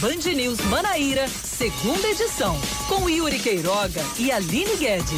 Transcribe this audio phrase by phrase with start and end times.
[0.00, 2.56] Band News Manaíra, segunda edição,
[2.88, 5.08] com Yuri Queiroga e Aline Guedes.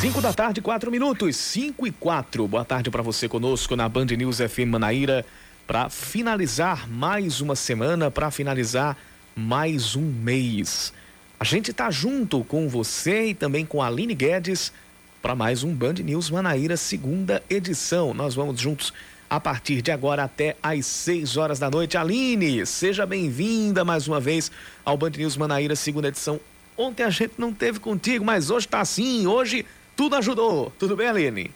[0.00, 2.46] 5 da tarde, 4 minutos, 5 e 4.
[2.46, 5.26] Boa tarde para você conosco na Band News FM Manaíra,
[5.66, 8.96] para finalizar mais uma semana, para finalizar
[9.34, 10.92] mais um mês.
[11.40, 14.72] A gente tá junto com você e também com a Aline Guedes
[15.20, 18.14] para mais um Band News Manaíra, segunda edição.
[18.14, 18.92] Nós vamos juntos
[19.30, 21.96] a partir de agora até às 6 horas da noite.
[21.96, 24.50] Aline, seja bem-vinda mais uma vez
[24.84, 26.40] ao Band News Manaíra, segunda edição.
[26.76, 29.26] Ontem a gente não teve contigo, mas hoje está assim.
[29.26, 30.72] Hoje tudo ajudou.
[30.78, 31.50] Tudo bem, Aline?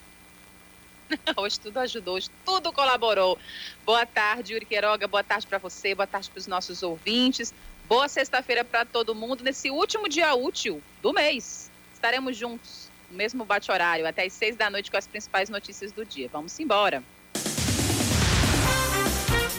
[1.37, 3.39] Hoje tudo ajudou, hoje tudo colaborou.
[3.85, 5.07] Boa tarde, Yuri Queiroga.
[5.07, 7.52] Boa tarde para você, boa tarde para os nossos ouvintes.
[7.87, 11.71] Boa sexta-feira para todo mundo nesse último dia útil do mês.
[11.93, 16.02] Estaremos juntos, no mesmo bate-horário, até às seis da noite com as principais notícias do
[16.02, 16.30] dia.
[16.33, 17.02] Vamos embora.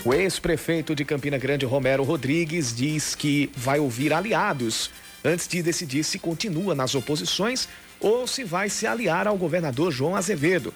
[0.05, 4.91] O ex-prefeito de Campina Grande, Romero Rodrigues, diz que vai ouvir aliados
[5.23, 7.69] antes de decidir se continua nas oposições
[8.01, 10.73] ou se vai se aliar ao governador João Azevedo.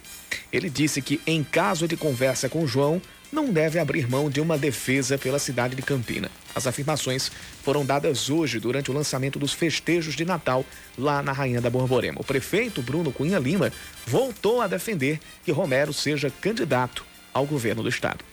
[0.50, 4.58] Ele disse que, em caso de conversa com João, não deve abrir mão de uma
[4.58, 6.32] defesa pela cidade de Campina.
[6.56, 7.30] As afirmações
[7.64, 10.66] foram dadas hoje durante o lançamento dos festejos de Natal
[10.98, 12.22] lá na Rainha da Borborema.
[12.22, 13.74] O prefeito Bruno Cunha Lima
[14.06, 18.24] voltou a defender que Romero seja candidato ao governo do estado.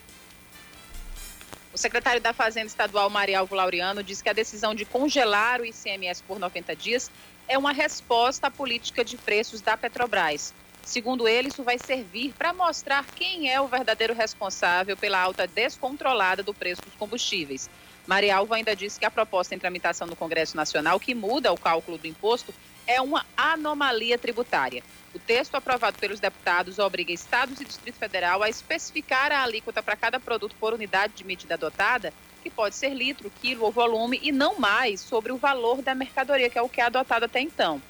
[1.74, 6.22] O secretário da Fazenda Estadual, Marialvo Laureano, diz que a decisão de congelar o ICMS
[6.22, 7.10] por 90 dias
[7.48, 10.54] é uma resposta à política de preços da Petrobras.
[10.84, 16.44] Segundo ele, isso vai servir para mostrar quem é o verdadeiro responsável pela alta descontrolada
[16.44, 17.68] do preço dos combustíveis.
[18.06, 21.98] Marialvo ainda disse que a proposta em tramitação no Congresso Nacional, que muda o cálculo
[21.98, 22.54] do imposto,
[22.86, 24.82] é uma anomalia tributária.
[25.14, 29.94] O texto aprovado pelos deputados obriga estados e Distrito Federal a especificar a alíquota para
[29.94, 32.12] cada produto por unidade de medida adotada,
[32.42, 36.50] que pode ser litro, quilo ou volume, e não mais sobre o valor da mercadoria,
[36.50, 37.80] que é o que é adotado até então.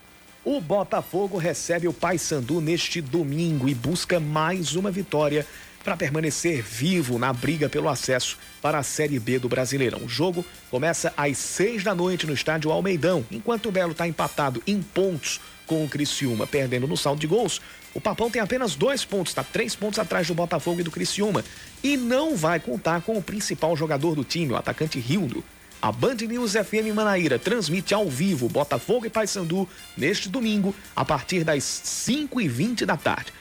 [0.44, 5.44] O Botafogo recebe o Paysandu neste domingo e busca mais uma vitória
[5.82, 10.04] para permanecer vivo na briga pelo acesso para a Série B do Brasileirão.
[10.04, 14.62] O jogo começa às seis da noite no estádio Almeidão, enquanto o Belo está empatado
[14.64, 17.60] em pontos com o Criciúma, perdendo no saldo de gols.
[17.98, 21.44] O Papão tem apenas dois pontos, está três pontos atrás do Botafogo e do Criciúma.
[21.82, 25.42] E não vai contar com o principal jogador do time, o atacante Rildo.
[25.82, 31.42] A Band News FM Manaíra transmite ao vivo Botafogo e Paysandu neste domingo, a partir
[31.42, 33.32] das 5h20 da tarde.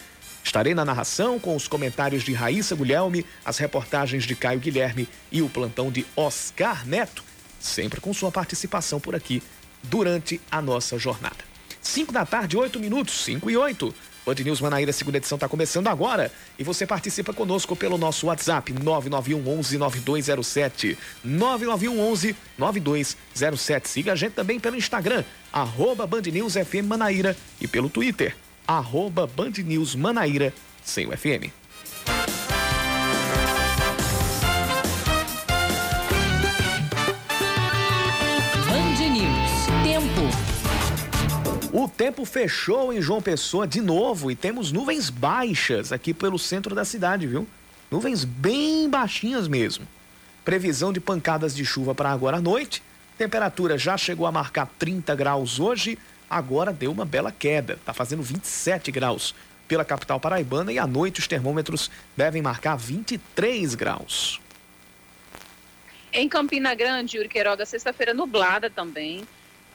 [0.44, 5.44] Estarei na narração com os comentários de Raíssa Guilherme, as reportagens de Caio Guilherme e
[5.44, 7.24] o plantão de Oscar Neto,
[7.60, 9.44] sempre com sua participação por aqui
[9.84, 11.46] durante a nossa jornada.
[11.80, 13.94] 5 da tarde, 8 minutos, 5 e 8.
[14.28, 16.30] Band News Manaíra, segunda edição, está começando agora.
[16.60, 20.98] E você participa conosco pelo nosso WhatsApp, 991 11 9207.
[21.24, 23.88] 991 11 9207.
[23.88, 27.38] Siga a gente também pelo Instagram, arroba Band News FM Manaíra.
[27.62, 28.36] E pelo Twitter,
[28.68, 30.54] arroba Band News Manaíra,
[30.84, 31.50] sem o FM.
[41.80, 46.74] O tempo fechou em João Pessoa de novo e temos nuvens baixas aqui pelo centro
[46.74, 47.48] da cidade, viu?
[47.92, 49.88] Nuvens bem baixinhas mesmo.
[50.44, 52.82] Previsão de pancadas de chuva para agora à noite,
[53.16, 58.24] Temperatura já chegou a marcar 30 graus hoje, agora deu uma bela queda, está fazendo
[58.24, 59.36] 27 graus
[59.68, 64.42] pela capital paraibana e à noite os termômetros devem marcar 23 graus.
[66.12, 69.28] Em Campina Grande, Yuri Queiroga, sexta-feira nublada também.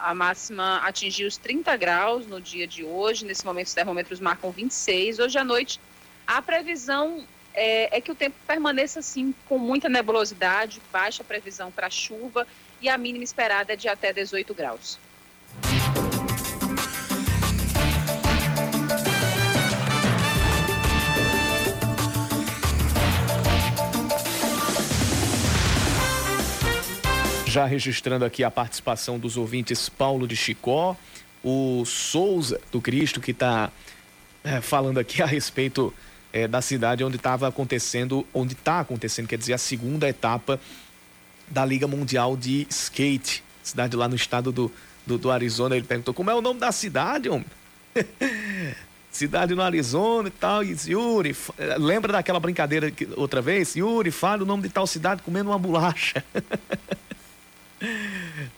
[0.03, 3.25] A máxima atingiu os 30 graus no dia de hoje.
[3.25, 5.21] Nesse momento, os termômetros marcam 26.
[5.21, 5.81] Hoje à noite,
[6.27, 11.89] a previsão é, é que o tempo permaneça assim, com muita nebulosidade, baixa previsão para
[11.89, 12.49] chuva
[12.81, 14.99] e a mínima esperada é de até 18 graus.
[27.53, 30.97] Já registrando aqui a participação dos ouvintes Paulo de Chicó,
[31.45, 33.71] o Souza do Cristo, que está
[34.43, 35.93] é, falando aqui a respeito
[36.33, 40.59] é, da cidade onde estava acontecendo, onde está acontecendo, quer dizer, a segunda etapa
[41.47, 44.73] da Liga Mundial de Skate, cidade lá no estado do,
[45.07, 45.77] do, do Arizona.
[45.77, 47.45] Ele perguntou como é o nome da cidade, homem?
[49.13, 50.65] cidade no Arizona e tal.
[50.65, 51.37] E Yuri,
[51.79, 53.77] lembra daquela brincadeira que, outra vez?
[53.77, 56.25] Yuri, fala o nome de tal cidade comendo uma bolacha.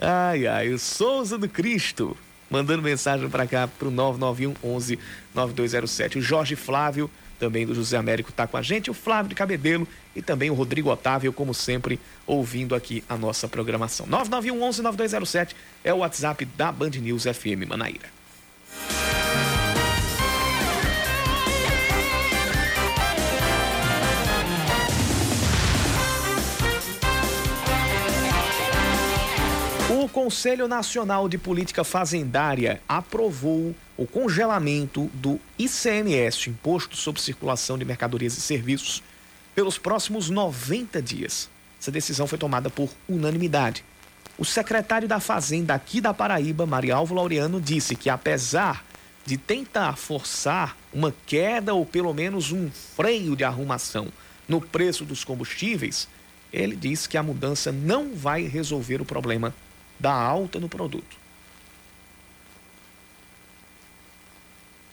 [0.00, 2.16] ai, ai, o Souza do Cristo
[2.50, 4.98] mandando mensagem para cá pro 991 11
[5.34, 6.18] 9207.
[6.18, 9.86] O Jorge Flávio também do José Américo está com a gente, o Flávio de Cabedelo
[10.14, 14.06] e também o Rodrigo Otávio, como sempre, ouvindo aqui a nossa programação.
[14.06, 18.23] 991 11 9207 é o WhatsApp da Band News FM Manaíra.
[30.04, 37.86] O Conselho Nacional de Política Fazendária aprovou o congelamento do ICMS, Imposto sobre Circulação de
[37.86, 39.02] Mercadorias e Serviços,
[39.54, 41.48] pelos próximos 90 dias.
[41.80, 43.82] Essa decisão foi tomada por unanimidade.
[44.36, 48.84] O secretário da Fazenda aqui da Paraíba, Marialvo Laureano, disse que apesar
[49.24, 54.08] de tentar forçar uma queda ou pelo menos um freio de arrumação
[54.46, 56.06] no preço dos combustíveis,
[56.52, 59.54] ele disse que a mudança não vai resolver o problema
[59.98, 61.16] da alta no produto.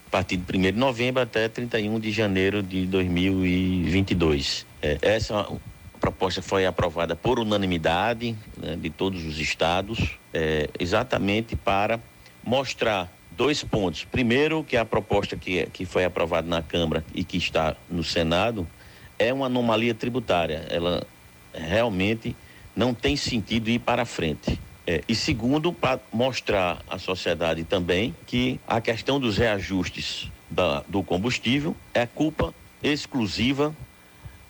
[0.06, 4.66] A partir de 1 de novembro até 31 de janeiro de 2022.
[4.82, 5.46] É, essa
[5.98, 12.00] proposta foi aprovada por unanimidade né, de todos os estados, é, exatamente para
[12.44, 14.04] mostrar dois pontos.
[14.04, 18.66] Primeiro, que a proposta que, que foi aprovada na Câmara e que está no Senado
[19.18, 20.66] é uma anomalia tributária.
[20.68, 21.06] Ela
[21.54, 22.36] realmente
[22.74, 24.60] não tem sentido ir para frente.
[24.86, 31.02] É, e segundo, para mostrar à sociedade também que a questão dos reajustes da, do
[31.02, 32.52] combustível é culpa
[32.82, 33.74] exclusiva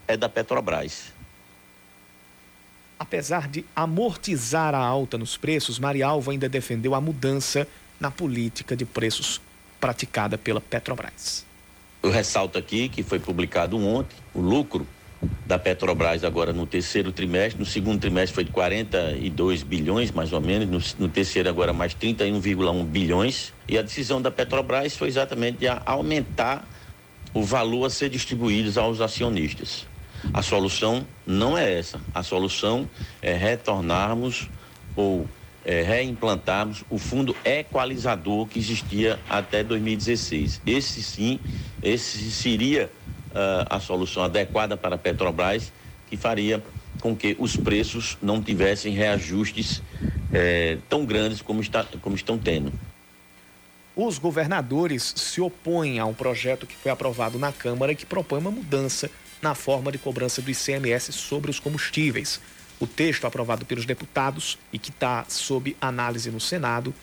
[0.09, 1.13] é da Petrobras.
[2.99, 7.67] Apesar de amortizar a alta nos preços, Marialva ainda defendeu a mudança
[8.01, 9.41] na política de preços
[9.81, 11.45] praticada pela Petrobras.
[12.03, 14.87] Eu ressalto aqui que foi publicado ontem o lucro
[15.47, 20.41] da Petrobras agora no terceiro trimestre, no segundo trimestre foi de 42 bilhões, mais ou
[20.41, 23.53] menos, no, no terceiro agora mais 31,1 bilhões.
[23.69, 26.67] E a decisão da Petrobras foi exatamente de aumentar
[27.35, 29.87] o valor a ser distribuído aos acionistas.
[30.33, 32.01] A solução não é essa.
[32.15, 32.89] A solução
[33.21, 34.49] é retornarmos
[34.95, 35.27] ou
[35.65, 40.61] é, reimplantarmos o fundo equalizador que existia até 2016.
[40.67, 41.41] Esse sim,
[41.83, 42.91] esse seria
[43.69, 45.73] a solução adequada para a Petrobras,
[46.09, 46.63] que faria
[47.01, 49.83] com que os preços não tivessem reajustes
[50.33, 52.73] eh, tão grandes como, está, como estão tendo.
[53.95, 58.51] Os governadores se opõem a um projeto que foi aprovado na Câmara que propõe uma
[58.51, 59.11] mudança
[59.41, 62.41] na forma de cobrança do ICMS sobre os combustíveis.
[62.81, 66.95] O texto aprovado pelos deputados e que está sob análise no Senado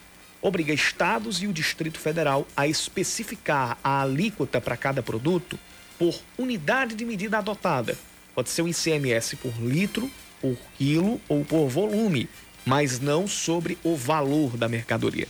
[0.41, 5.59] obriga estados e o Distrito Federal a especificar a alíquota para cada produto
[5.99, 7.97] por unidade de medida adotada.
[8.33, 10.09] Pode ser o ICMS por litro,
[10.41, 12.29] por quilo ou por volume,
[12.65, 15.27] mas não sobre o valor da mercadoria.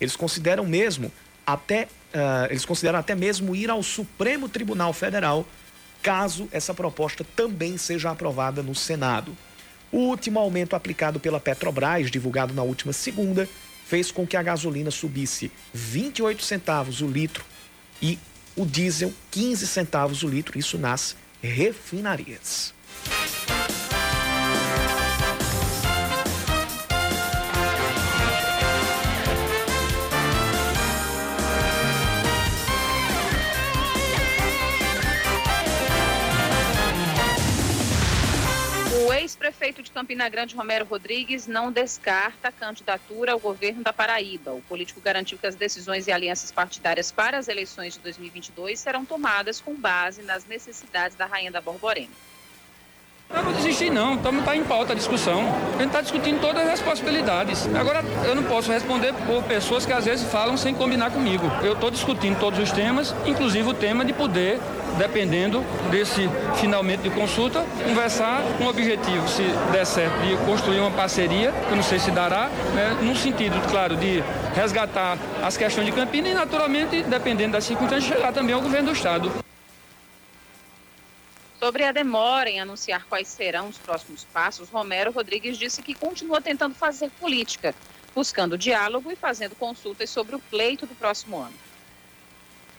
[0.00, 1.12] Eles consideram mesmo
[1.44, 5.46] até uh, eles consideram até mesmo ir ao Supremo Tribunal Federal
[6.00, 9.36] caso essa proposta também seja aprovada no Senado.
[9.90, 13.48] O último aumento aplicado pela Petrobras, divulgado na última segunda,
[13.86, 17.44] fez com que a gasolina subisse 28 centavos o litro
[18.00, 18.18] e
[18.56, 22.74] o diesel 15 centavos o litro, isso nas refinarias.
[39.62, 44.52] Prefeito de Campina Grande, Romero Rodrigues, não descarta a candidatura ao governo da Paraíba.
[44.52, 49.04] O político garantiu que as decisões e alianças partidárias para as eleições de 2022 serão
[49.04, 52.10] tomadas com base nas necessidades da Rainha da Borborema.
[53.34, 55.40] Eu não desisti não, estamos está em pauta a discussão.
[55.40, 57.66] A gente está discutindo todas as possibilidades.
[57.74, 61.50] Agora, eu não posso responder por pessoas que às vezes falam sem combinar comigo.
[61.62, 64.60] Eu estou discutindo todos os temas, inclusive o tema de poder,
[64.98, 70.90] dependendo desse finalmente de consulta, conversar com o objetivo, se der certo, de construir uma
[70.90, 74.22] parceria, que eu não sei se dará, né, no sentido, claro, de
[74.54, 78.92] resgatar as questões de Campina e, naturalmente, dependendo das circunstâncias, chegar também ao governo do
[78.92, 79.32] Estado.
[81.62, 86.40] Sobre a demora em anunciar quais serão os próximos passos, Romero Rodrigues disse que continua
[86.40, 87.72] tentando fazer política,
[88.12, 91.54] buscando diálogo e fazendo consultas sobre o pleito do próximo ano.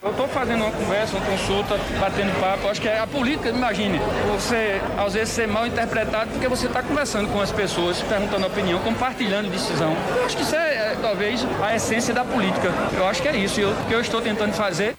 [0.01, 2.67] Eu estou fazendo uma conversa, uma consulta, batendo papo.
[2.67, 3.99] Acho que é a política, imagine,
[4.29, 8.79] você às vezes ser mal interpretado porque você está conversando com as pessoas, perguntando opinião,
[8.79, 9.95] compartilhando decisão.
[10.13, 12.67] Eu acho que isso é, é, talvez a essência da política.
[12.97, 13.61] Eu acho que é isso.
[13.61, 14.93] O que eu estou tentando fazer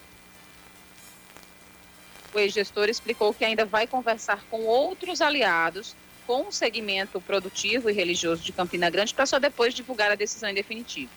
[2.34, 5.94] o ex-gestor explicou que ainda vai conversar com outros aliados
[6.26, 10.48] com o segmento produtivo e religioso de Campina Grande para só depois divulgar a decisão
[10.48, 11.10] em definitivo.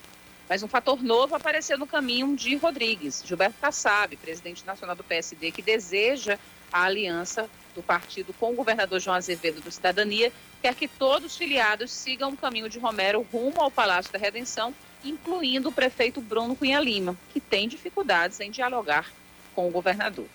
[0.50, 5.52] Mas um fator novo apareceu no caminho de Rodrigues, Gilberto Kassab, presidente nacional do PSD,
[5.52, 6.38] que deseja
[6.72, 10.32] a aliança do partido com o governador João Azevedo do Cidadania,
[10.62, 14.74] quer que todos os filiados sigam o caminho de Romero rumo ao Palácio da Redenção,
[15.04, 19.12] incluindo o prefeito Bruno Cunha Lima, que tem dificuldades em dialogar
[19.54, 20.28] com o governador.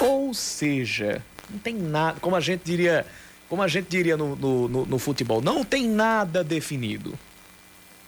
[0.00, 3.06] Ou seja, não tem nada, como a gente diria,
[3.48, 7.18] como a gente diria no, no, no, no futebol, não tem nada definido.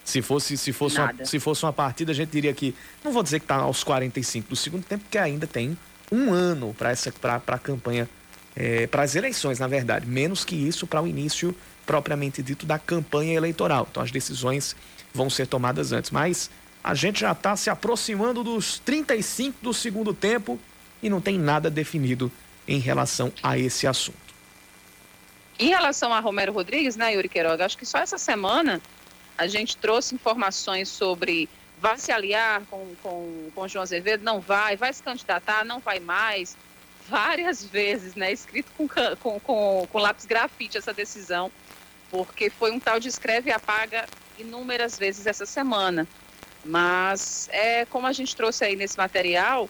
[0.04, 2.74] Se fosse, se, fosse uma, se fosse uma partida, a gente diria que.
[3.04, 5.76] Não vou dizer que está aos 45 do segundo tempo, porque ainda tem
[6.10, 8.08] um ano para a campanha,
[8.56, 10.06] é, para as eleições, na verdade.
[10.06, 11.54] Menos que isso para o início
[11.86, 13.86] propriamente dito da campanha eleitoral.
[13.90, 14.74] Então as decisões
[15.14, 16.10] vão ser tomadas antes.
[16.10, 16.50] Mas
[16.82, 20.58] a gente já está se aproximando dos 35 do segundo tempo
[21.02, 22.30] e não tem nada definido
[22.66, 24.18] em relação a esse assunto.
[25.58, 28.80] Em relação a Romero Rodrigues, né, Yuri Queiroga, acho que só essa semana
[29.36, 31.48] a gente trouxe informações sobre
[31.80, 35.98] vai se aliar com, com, com João Azevedo, não vai, vai se candidatar, não vai
[35.98, 36.56] mais.
[37.08, 41.50] Várias vezes, né, escrito com, com, com, com lápis grafite essa decisão,
[42.08, 44.06] porque foi um tal de escreve e apaga
[44.38, 46.06] inúmeras vezes essa semana.
[46.64, 49.68] Mas é como a gente trouxe aí nesse material,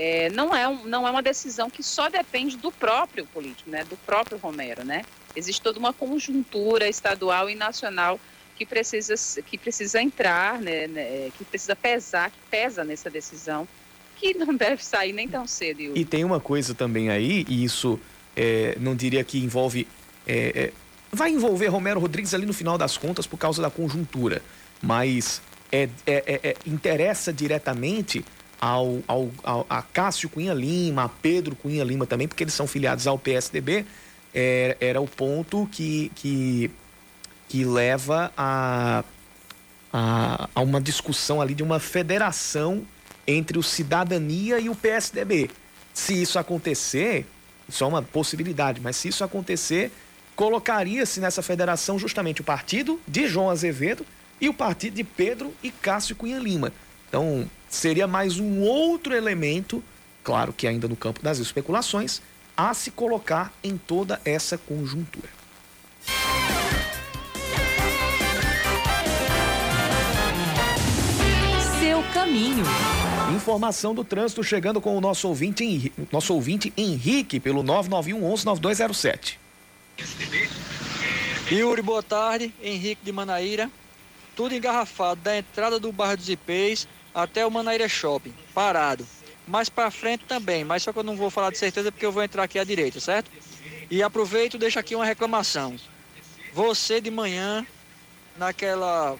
[0.00, 3.82] é, não, é um, não é uma decisão que só depende do próprio político, né,
[3.82, 5.02] do próprio Romero, né?
[5.34, 8.20] Existe toda uma conjuntura estadual e nacional
[8.54, 13.66] que precisa, que precisa entrar, né, né, que precisa pesar, que pesa nessa decisão,
[14.14, 15.80] que não deve sair nem tão cedo.
[15.96, 17.98] E tem uma coisa também aí, e isso
[18.36, 19.88] é, não diria que envolve.
[20.24, 20.72] É, é,
[21.10, 24.42] vai envolver Romero Rodrigues ali no final das contas por causa da conjuntura,
[24.80, 28.24] mas é, é, é, é interessa diretamente
[28.60, 32.66] ao, ao, ao, a Cássio Cunha Lima, a Pedro Cunha Lima também, porque eles são
[32.66, 33.84] filiados ao PSDB,
[34.34, 36.70] é, era o ponto que, que,
[37.48, 39.04] que leva a,
[39.92, 42.84] a, a uma discussão ali de uma federação
[43.26, 45.50] entre o Cidadania e o PSDB.
[45.92, 47.26] Se isso acontecer,
[47.68, 49.92] isso é uma possibilidade, mas se isso acontecer,
[50.34, 54.06] colocaria-se nessa federação justamente o partido de João Azevedo
[54.40, 56.72] e o partido de Pedro e Cássio Cunha Lima.
[57.08, 59.82] Então, seria mais um outro elemento,
[60.24, 62.20] claro que ainda no campo das especulações,
[62.56, 65.28] a se colocar em toda essa conjuntura.
[71.78, 72.64] Seu caminho.
[73.34, 79.38] Informação do trânsito chegando com o nosso ouvinte, nosso ouvinte Henrique pelo 991 11 9207.
[81.50, 82.52] Yuri, boa tarde.
[82.62, 83.70] Henrique de Manaíra.
[84.34, 89.06] Tudo engarrafado da entrada do bairro dos Ipês até o Manaíra Shopping, parado.
[89.46, 92.12] Mais para frente também, mas só que eu não vou falar de certeza porque eu
[92.12, 93.30] vou entrar aqui à direita, certo?
[93.90, 95.76] E aproveito e deixo aqui uma reclamação.
[96.52, 97.66] Você de manhã,
[98.36, 99.16] naquela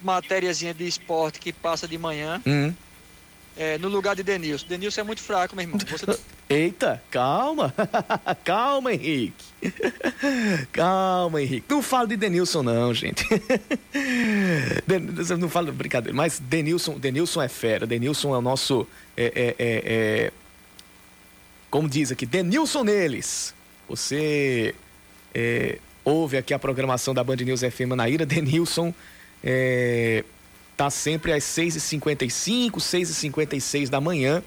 [0.00, 2.74] matériazinha de esporte que passa de manhã, uhum.
[3.56, 4.66] É, no lugar de Denilson.
[4.66, 5.78] Denilson é muito fraco, meu irmão.
[5.78, 6.18] Você...
[6.48, 7.72] Eita, calma.
[8.44, 9.44] calma, Henrique.
[10.72, 11.66] calma, Henrique.
[11.68, 13.26] Não fala de Denilson, não, gente.
[15.38, 17.86] não falo brincadeira, mas Denilson, Denilson é fera.
[17.86, 18.86] Denilson é o nosso.
[19.16, 19.82] É, é, é,
[20.28, 20.32] é
[21.70, 23.54] como diz aqui, Denilson neles.
[23.88, 24.74] Você
[25.34, 28.26] é, ouve aqui a programação da Band News FM Naíra.
[28.26, 28.92] Denilson
[29.42, 30.22] é,
[30.82, 34.42] tá sempre às 6h55, 6h56 da manhã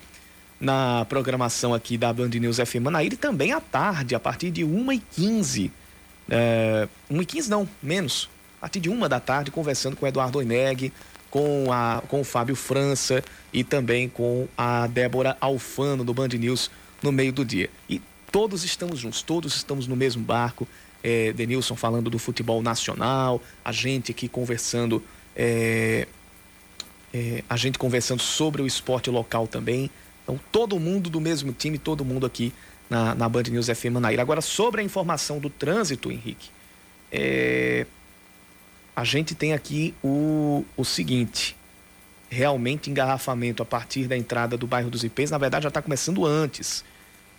[0.60, 4.66] na programação aqui da Band News FM Manaíra e também à tarde, a partir de
[4.66, 5.72] 1h15.
[6.30, 8.30] É, 1h15 não, menos.
[8.58, 10.92] A partir de uma da tarde, conversando com o Eduardo Oineg,
[11.30, 13.24] com, a, com o Fábio França
[13.54, 16.70] e também com a Débora Alfano do Band News
[17.02, 17.70] no meio do dia.
[17.88, 20.68] E todos estamos juntos, todos estamos no mesmo barco.
[21.02, 25.02] É, Denilson falando do futebol nacional, a gente aqui conversando,
[25.34, 26.08] é,
[27.16, 29.90] é, a gente conversando sobre o esporte local também.
[30.24, 32.52] Então, todo mundo do mesmo time, todo mundo aqui
[32.90, 34.22] na, na Band News FM Manaíra.
[34.22, 36.50] Agora, sobre a informação do trânsito, Henrique,
[37.10, 37.86] é,
[38.94, 41.56] a gente tem aqui o, o seguinte:
[42.30, 46.26] realmente engarrafamento a partir da entrada do bairro dos Ipês, na verdade já está começando
[46.26, 46.84] antes.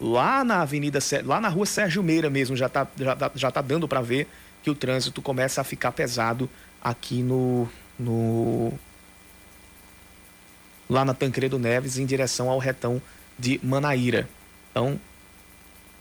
[0.01, 3.61] Lá na Avenida, lá na rua Sérgio Meira mesmo, já está já, tá, já tá
[3.61, 4.27] dando para ver
[4.63, 6.49] que o trânsito começa a ficar pesado
[6.83, 7.69] aqui no,
[7.99, 8.73] no
[10.89, 13.01] lá na Tancredo Neves, em direção ao retão
[13.39, 14.29] de Manaíra.
[14.71, 15.01] Então,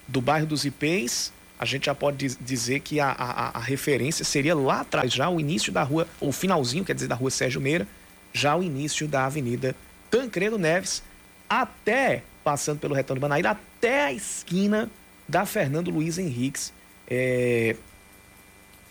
[0.07, 4.55] do bairro dos Ipês, a gente já pode dizer que a, a, a, referência seria
[4.55, 7.87] lá atrás, já o início da rua, ou finalzinho, quer dizer, da rua Sérgio Meira,
[8.33, 9.75] já o início da Avenida
[10.11, 11.01] Tancredo Neves,
[11.49, 14.89] até, passando pelo retão de Manaíra, até a esquina
[15.27, 16.73] da Fernando Luiz Henriques,
[17.07, 17.75] é,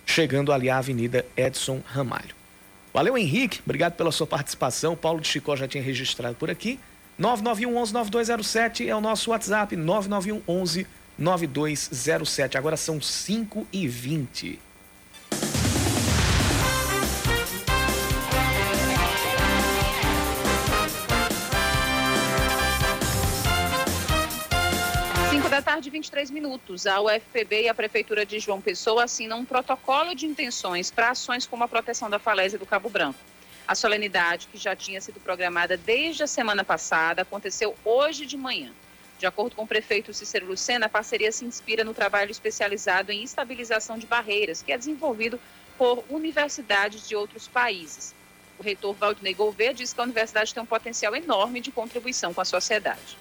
[0.07, 2.35] chegando ali à Avenida Edson Ramalho.
[2.95, 3.61] Valeu, Henrique.
[3.65, 4.95] Obrigado pela sua participação.
[4.95, 6.79] Paulo de Chicó já tinha registrado por aqui.
[7.19, 9.75] 991 9207 é o nosso WhatsApp.
[9.75, 10.85] 991
[11.19, 12.57] 9207.
[12.57, 14.61] Agora são 5 e 20.
[25.95, 26.89] 23 minutos.
[26.89, 31.47] A UFPB e a Prefeitura de João Pessoa assinam um protocolo de intenções para ações
[31.47, 33.19] como a proteção da falésia do Cabo Branco.
[33.67, 38.73] A solenidade, que já tinha sido programada desde a semana passada, aconteceu hoje de manhã.
[39.21, 43.23] De acordo com o prefeito Cícero Lucena, a parceria se inspira no trabalho especializado em
[43.23, 45.39] estabilização de barreiras, que é desenvolvido
[45.79, 48.13] por universidades de outros países.
[48.59, 52.41] O reitor Valdinei Gouveia diz que a universidade tem um potencial enorme de contribuição com
[52.41, 53.17] a sociedade.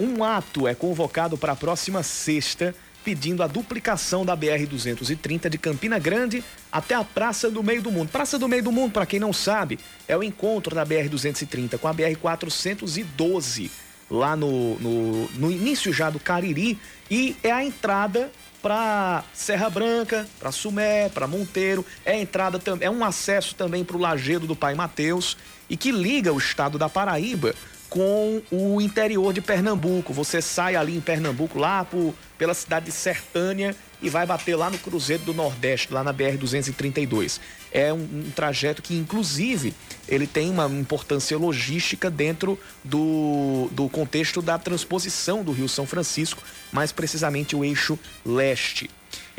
[0.00, 5.98] Um ato é convocado para a próxima sexta, pedindo a duplicação da BR-230 de Campina
[5.98, 8.08] Grande até a Praça do Meio do Mundo.
[8.08, 11.86] Praça do Meio do Mundo, para quem não sabe, é o encontro da BR-230 com
[11.86, 13.70] a BR-412,
[14.10, 16.78] lá no, no, no início já do Cariri,
[17.10, 18.32] e é a entrada
[18.62, 24.00] para Serra Branca, para Sumé, para Monteiro, é entrada é um acesso também para o
[24.00, 25.36] Lagedo do Pai Mateus
[25.68, 27.54] e que liga o estado da Paraíba
[27.90, 30.12] com o interior de Pernambuco.
[30.12, 34.70] Você sai ali em Pernambuco, lá por, pela cidade de Sertânia e vai bater lá
[34.70, 37.40] no Cruzeiro do Nordeste, lá na BR-232.
[37.72, 39.74] É um, um, trajeto que, inclusive,
[40.08, 46.42] ele tem uma importância logística dentro do, do contexto da transposição do Rio São Francisco,
[46.72, 48.88] mais precisamente o eixo leste.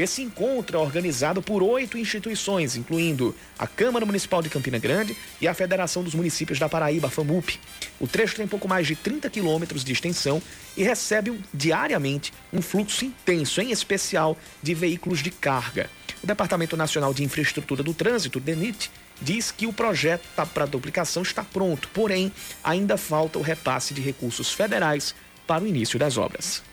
[0.02, 5.48] Esse encontro é organizado por oito instituições, incluindo a Câmara Municipal de Campina Grande e
[5.48, 7.60] a Federação dos Municípios da Paraíba, FAMUP.
[8.00, 10.42] O trecho tem pouco mais de 30 quilômetros de extensão
[10.76, 15.88] e recebe diariamente um fluxo intenso, em especial de veículos de carga.
[16.24, 18.90] O Departamento Nacional de Infraestrutura do Trânsito, DENIT,
[19.22, 22.32] diz que o projeto para duplicação está pronto, porém
[22.64, 25.14] ainda falta o repasse de recursos federais
[25.46, 26.71] para o início das obras.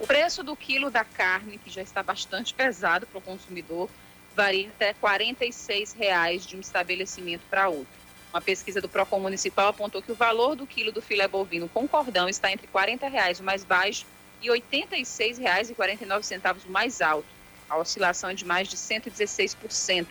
[0.00, 3.90] O preço do quilo da carne, que já está bastante pesado para o consumidor,
[4.34, 8.00] varia até 46 reais de um estabelecimento para outro.
[8.32, 11.86] Uma pesquisa do Procon Municipal apontou que o valor do quilo do filé bovino com
[11.86, 14.06] cordão está entre 40 reais o mais baixo
[14.40, 17.28] e R$ 86,49 o mais alto.
[17.68, 20.06] A oscilação é de mais de 116%.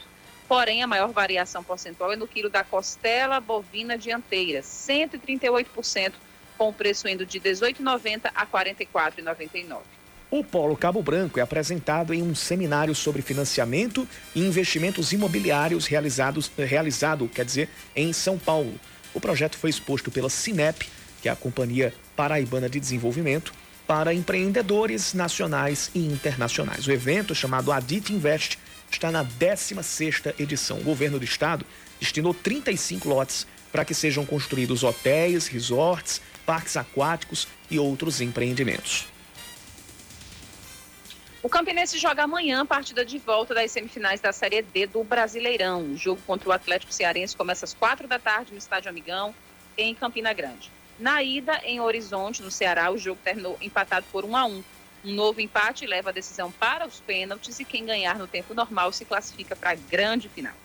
[0.48, 6.14] Porém, a maior variação percentual é no quilo da costela bovina dianteira, 138%
[6.60, 9.78] com o preço indo de R$ 18,90 a R$ 44,99.
[10.30, 16.52] O Polo Cabo Branco é apresentado em um seminário sobre financiamento e investimentos imobiliários realizados,
[16.56, 18.78] realizado, quer dizer, em São Paulo.
[19.14, 20.86] O projeto foi exposto pela Cinep,
[21.22, 23.54] que é a Companhia Paraibana de Desenvolvimento,
[23.88, 26.86] para empreendedores nacionais e internacionais.
[26.86, 28.60] O evento, chamado Adit Invest,
[28.92, 30.78] está na 16ª edição.
[30.78, 31.66] O governo do estado
[32.00, 39.06] destinou 35 lotes para que sejam construídos hotéis, resorts, parques aquáticos e outros empreendimentos.
[41.44, 45.84] O Campinense joga amanhã a partida de volta das semifinais da Série D do Brasileirão.
[45.92, 49.36] O jogo contra o Atlético Cearense começa às quatro da tarde no Estádio Amigão,
[49.78, 50.72] em Campina Grande.
[50.98, 54.64] Na ida, em Horizonte, no Ceará, o jogo terminou empatado por 1 a 1.
[55.06, 58.92] Um novo empate leva a decisão para os pênaltis e quem ganhar no tempo normal
[58.92, 60.56] se classifica para a grande final.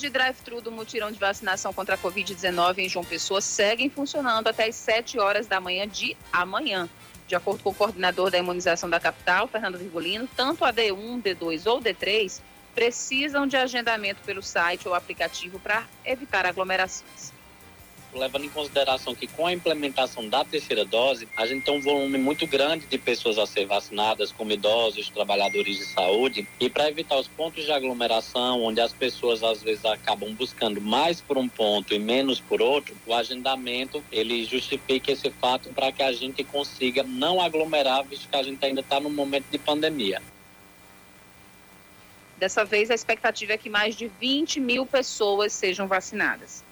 [0.00, 4.76] Drive-thru do mutirão de vacinação contra a Covid-19 em João Pessoa seguem funcionando até as
[4.76, 6.88] 7 horas da manhã de amanhã.
[7.26, 11.70] De acordo com o coordenador da imunização da capital, Fernando Virgulino, tanto a D1, D2
[11.70, 12.40] ou D3
[12.74, 17.35] precisam de agendamento pelo site ou aplicativo para evitar aglomerações
[18.18, 22.18] levando em consideração que com a implementação da terceira dose, a gente tem um volume
[22.18, 27.18] muito grande de pessoas a ser vacinadas, como idosos, trabalhadores de saúde, e para evitar
[27.18, 31.94] os pontos de aglomeração, onde as pessoas às vezes acabam buscando mais por um ponto
[31.94, 37.02] e menos por outro, o agendamento ele justifica esse fato para que a gente consiga
[37.02, 40.22] não aglomerar, visto que a gente ainda está num momento de pandemia.
[42.38, 46.65] Dessa vez, a expectativa é que mais de 20 mil pessoas sejam vacinadas.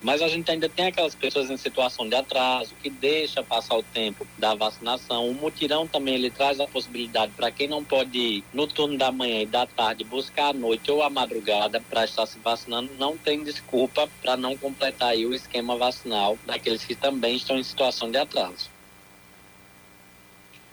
[0.00, 3.82] Mas a gente ainda tem aquelas pessoas em situação de atraso, que deixa passar o
[3.82, 5.28] tempo da vacinação.
[5.28, 9.10] O mutirão também ele traz a possibilidade para quem não pode ir no turno da
[9.10, 13.16] manhã e da tarde buscar à noite ou à madrugada para estar se vacinando, não
[13.16, 18.18] tem desculpa para não completar o esquema vacinal daqueles que também estão em situação de
[18.18, 18.70] atraso.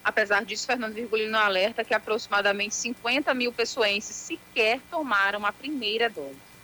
[0.04, 6.55] Apesar disso, Fernando Virgulino alerta que aproximadamente 50 mil pessoenses sequer tomaram a primeira dose.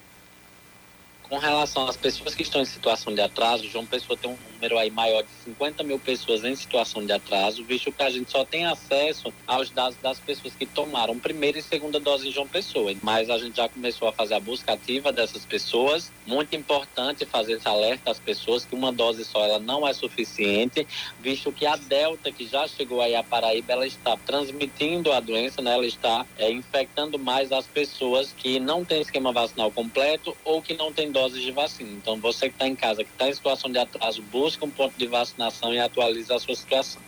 [1.31, 4.77] Com relação às pessoas que estão em situação de atraso, João Pessoa tem um número
[4.77, 8.45] aí maior de 50 mil pessoas em situação de atraso, visto que a gente só
[8.45, 12.93] tem acesso aos dados das pessoas que tomaram primeira e segunda dose em João Pessoa.
[13.01, 16.11] Mas a gente já começou a fazer a busca ativa dessas pessoas.
[16.27, 20.87] Muito importante fazer esse alerta às pessoas que uma dose só ela não é suficiente,
[21.19, 25.61] visto que a Delta, que já chegou aí a Paraíba, ela está transmitindo a doença,
[25.61, 25.73] né?
[25.73, 30.75] ela está é, infectando mais as pessoas que não têm esquema vacinal completo ou que
[30.75, 31.91] não têm dose doses de vacina.
[31.91, 34.97] Então, você que está em casa, que está em situação de atraso, busca um ponto
[34.97, 37.01] de vacinação e atualize a sua situação.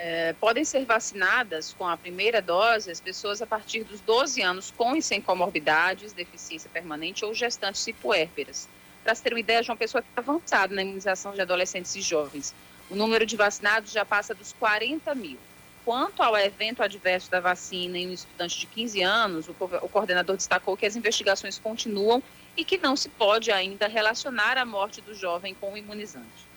[0.00, 4.70] É, podem ser vacinadas com a primeira dose as pessoas a partir dos 12 anos
[4.70, 8.68] com e sem comorbidades, deficiência permanente ou gestantes e puérperas.
[9.02, 12.54] Para se ter uma ideia, João Pessoa está avançado na imunização de adolescentes e jovens.
[12.88, 15.38] O número de vacinados já passa dos 40 mil.
[15.84, 19.54] Quanto ao evento adverso da vacina em um estudante de 15 anos, o
[19.88, 22.22] coordenador destacou que as investigações continuam
[22.58, 26.48] e que não se pode ainda relacionar a morte do jovem com o imunizante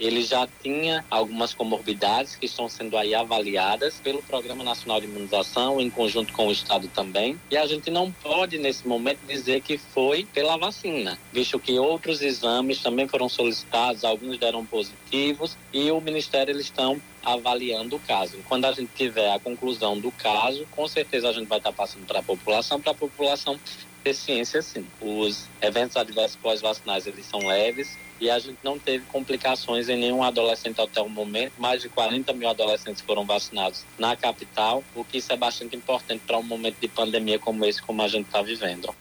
[0.00, 5.78] ele já tinha algumas comorbidades que estão sendo aí avaliadas pelo Programa Nacional de Imunização,
[5.78, 7.38] em conjunto com o Estado também.
[7.50, 12.22] E a gente não pode, nesse momento, dizer que foi pela vacina, visto que outros
[12.22, 18.38] exames também foram solicitados, alguns deram positivos, e o Ministério eles estão avaliando o caso.
[18.48, 22.06] Quando a gente tiver a conclusão do caso, com certeza a gente vai estar passando
[22.06, 23.60] para a população, para a população
[24.02, 24.86] ter ciência sim.
[25.00, 30.22] Os eventos adversos pós-vacinais eles são leves, e a gente não teve complicações em nenhum
[30.22, 31.54] adolescente até o momento.
[31.58, 36.22] Mais de 40 mil adolescentes foram vacinados na capital, o que isso é bastante importante
[36.26, 38.94] para um momento de pandemia como esse, como a gente está vivendo.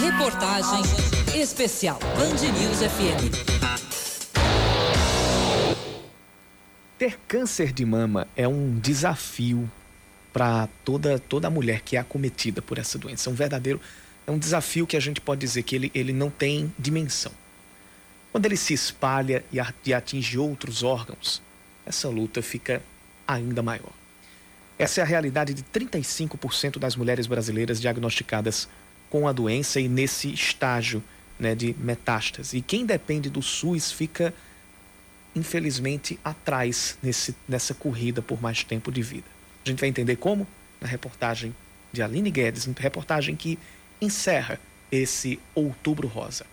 [0.01, 0.83] Reportagem
[1.41, 3.31] especial Band News FM.
[6.99, 9.69] Ter câncer de mama é um desafio
[10.33, 13.29] para toda, toda mulher que é acometida por essa doença.
[13.29, 13.81] É um verdadeiro
[14.27, 17.33] é um desafio que a gente pode dizer que ele, ele não tem dimensão.
[18.31, 21.43] Quando ele se espalha e atinge outros órgãos,
[21.85, 22.83] essa luta fica
[23.27, 23.93] ainda maior.
[24.79, 28.69] Essa é a realidade de 35% das mulheres brasileiras diagnosticadas
[29.11, 31.03] com a doença e nesse estágio
[31.39, 32.57] né, de metástase.
[32.57, 34.33] E quem depende do SUS fica,
[35.37, 39.32] infelizmente, atrás nesse, nessa corrida por mais tempo de vida.
[39.65, 40.47] A gente vai entender como?
[40.81, 41.55] Na reportagem
[41.93, 43.59] de Aline Guedes, reportagem que
[44.01, 44.59] encerra
[44.91, 46.45] esse Outubro Rosa.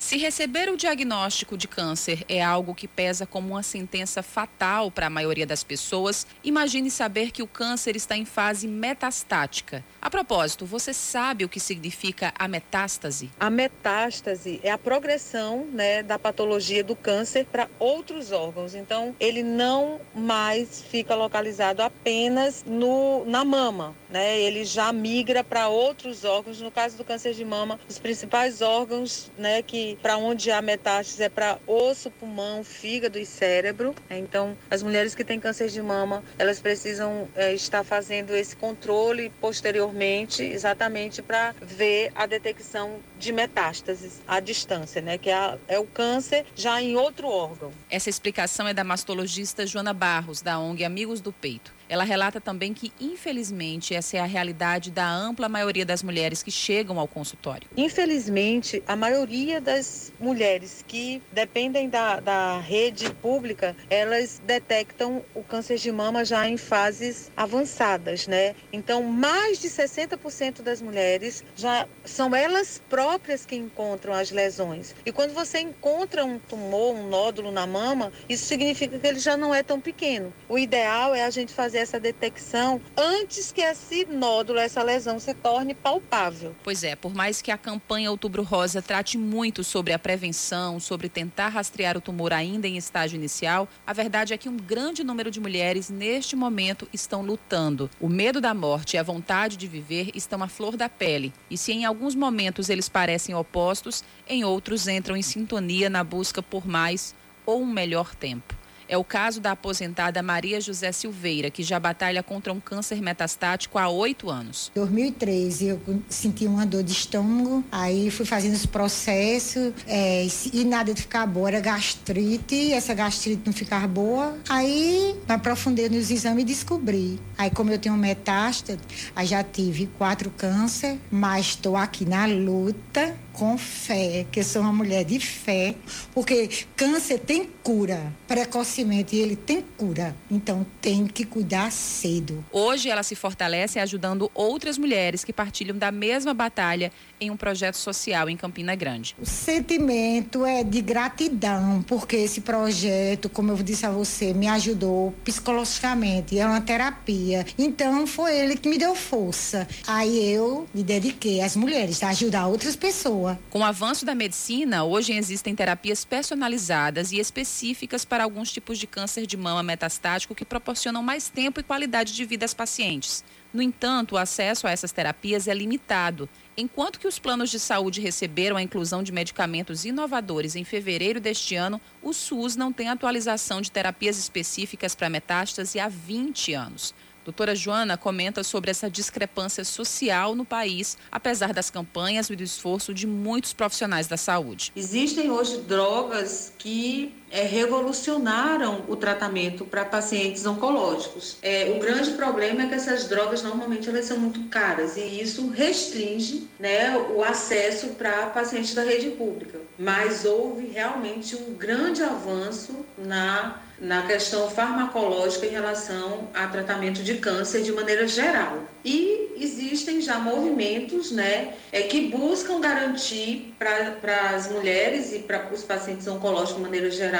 [0.00, 5.06] Se receber o diagnóstico de câncer é algo que pesa como uma sentença fatal para
[5.06, 9.84] a maioria das pessoas, imagine saber que o câncer está em fase metastática.
[10.00, 13.30] A propósito, você sabe o que significa a metástase?
[13.38, 18.74] A metástase é a progressão né, da patologia do câncer para outros órgãos.
[18.74, 24.40] Então, ele não mais fica localizado apenas no, na mama, né?
[24.40, 26.58] Ele já migra para outros órgãos.
[26.60, 31.22] No caso do câncer de mama, os principais órgãos né, que para onde há metástase
[31.22, 33.94] é para osso, pulmão, fígado e cérebro.
[34.10, 39.30] Então, as mulheres que têm câncer de mama, elas precisam é, estar fazendo esse controle
[39.40, 45.18] posteriormente, exatamente para ver a detecção de metástases à distância, né?
[45.18, 47.70] Que é, é o câncer já em outro órgão.
[47.90, 51.79] Essa explicação é da mastologista Joana Barros, da ONG Amigos do Peito.
[51.90, 56.50] Ela relata também que, infelizmente, essa é a realidade da ampla maioria das mulheres que
[56.50, 57.68] chegam ao consultório.
[57.76, 65.78] Infelizmente, a maioria das mulheres que dependem da, da rede pública, elas detectam o câncer
[65.78, 68.54] de mama já em fases avançadas, né?
[68.72, 74.94] Então, mais de 60% das mulheres já são elas próprias que encontram as lesões.
[75.04, 79.36] E quando você encontra um tumor, um nódulo na mama, isso significa que ele já
[79.36, 80.32] não é tão pequeno.
[80.48, 85.34] O ideal é a gente fazer essa detecção antes que esse nódulo, essa lesão se
[85.34, 86.54] torne palpável.
[86.62, 91.08] Pois é, por mais que a campanha Outubro Rosa trate muito sobre a prevenção, sobre
[91.08, 95.30] tentar rastrear o tumor ainda em estágio inicial, a verdade é que um grande número
[95.30, 97.90] de mulheres neste momento estão lutando.
[98.00, 101.32] O medo da morte e a vontade de viver estão à flor da pele.
[101.50, 106.42] E se em alguns momentos eles parecem opostos, em outros entram em sintonia na busca
[106.42, 107.14] por mais
[107.46, 108.59] ou um melhor tempo.
[108.90, 113.78] É o caso da aposentada Maria José Silveira, que já batalha contra um câncer metastático
[113.78, 114.72] há oito anos.
[114.74, 120.64] Em 2013, eu senti uma dor de estômago, aí fui fazendo os processos é, e
[120.64, 124.36] nada de ficar boa, era gastrite, essa gastrite não ficava boa.
[124.48, 127.20] Aí me aprofundei nos exames e descobri.
[127.38, 128.80] Aí, como eu tenho metástase,
[129.14, 134.70] aí já tive quatro câncer, mas estou aqui na luta com fé, que sou uma
[134.70, 135.74] mulher de fé,
[136.12, 142.44] porque câncer tem cura precocemente e ele tem cura, então tem que cuidar cedo.
[142.52, 147.76] Hoje ela se fortalece ajudando outras mulheres que partilham da mesma batalha em um projeto
[147.76, 149.14] social em Campina Grande.
[149.18, 155.12] O sentimento é de gratidão, porque esse projeto, como eu disse a você, me ajudou
[155.24, 157.46] psicologicamente, é uma terapia.
[157.58, 159.68] Então foi ele que me deu força.
[159.86, 163.10] Aí eu me dediquei às mulheres, a ajudar outras pessoas
[163.50, 168.86] com o avanço da medicina, hoje existem terapias personalizadas e específicas para alguns tipos de
[168.86, 173.24] câncer de mama metastático que proporcionam mais tempo e qualidade de vida às pacientes.
[173.52, 176.28] No entanto, o acesso a essas terapias é limitado.
[176.60, 181.56] Enquanto que os planos de saúde receberam a inclusão de medicamentos inovadores em fevereiro deste
[181.56, 186.94] ano, o SUS não tem atualização de terapias específicas para metástase há 20 anos.
[187.24, 192.92] Doutora Joana comenta sobre essa discrepância social no país, apesar das campanhas e do esforço
[192.92, 194.70] de muitos profissionais da saúde.
[194.76, 201.36] Existem hoje drogas que é, revolucionaram o tratamento para pacientes oncológicos.
[201.42, 205.48] É, o grande problema é que essas drogas normalmente elas são muito caras e isso
[205.50, 209.58] restringe né, o acesso para pacientes da rede pública.
[209.78, 217.14] Mas houve realmente um grande avanço na na questão farmacológica em relação a tratamento de
[217.14, 218.58] câncer de maneira geral.
[218.84, 225.62] E existem já movimentos né, é, que buscam garantir para as mulheres e para os
[225.62, 227.19] pacientes oncológicos de maneira geral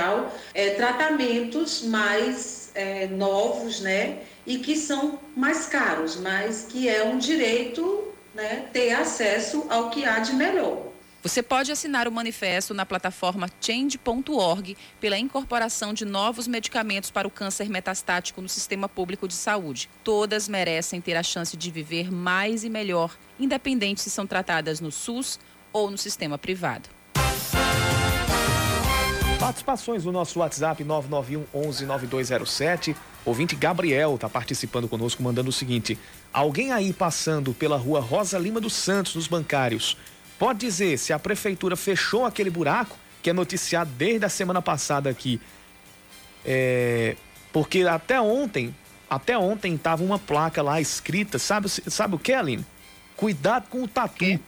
[0.54, 7.18] é, tratamentos mais é, novos né, e que são mais caros, mas que é um
[7.18, 10.90] direito né, ter acesso ao que há de melhor.
[11.22, 17.30] Você pode assinar o manifesto na plataforma change.org pela incorporação de novos medicamentos para o
[17.30, 19.90] câncer metastático no sistema público de saúde.
[20.02, 24.90] Todas merecem ter a chance de viver mais e melhor, independente se são tratadas no
[24.90, 25.38] SUS
[25.74, 26.88] ou no sistema privado.
[29.40, 32.96] Participações no nosso WhatsApp 991 11 9207.
[33.24, 35.98] Ouvinte Gabriel está participando conosco, mandando o seguinte:
[36.32, 39.96] Alguém aí passando pela rua Rosa Lima dos Santos, nos bancários,
[40.40, 45.10] Pode dizer se a prefeitura fechou aquele buraco, que é noticiado desde a semana passada
[45.10, 45.38] aqui.
[46.46, 47.14] É,
[47.52, 48.74] porque até ontem,
[49.10, 52.64] até ontem tava uma placa lá escrita, sabe, sabe o que, Aline?
[53.14, 54.40] Cuidado com o tatu.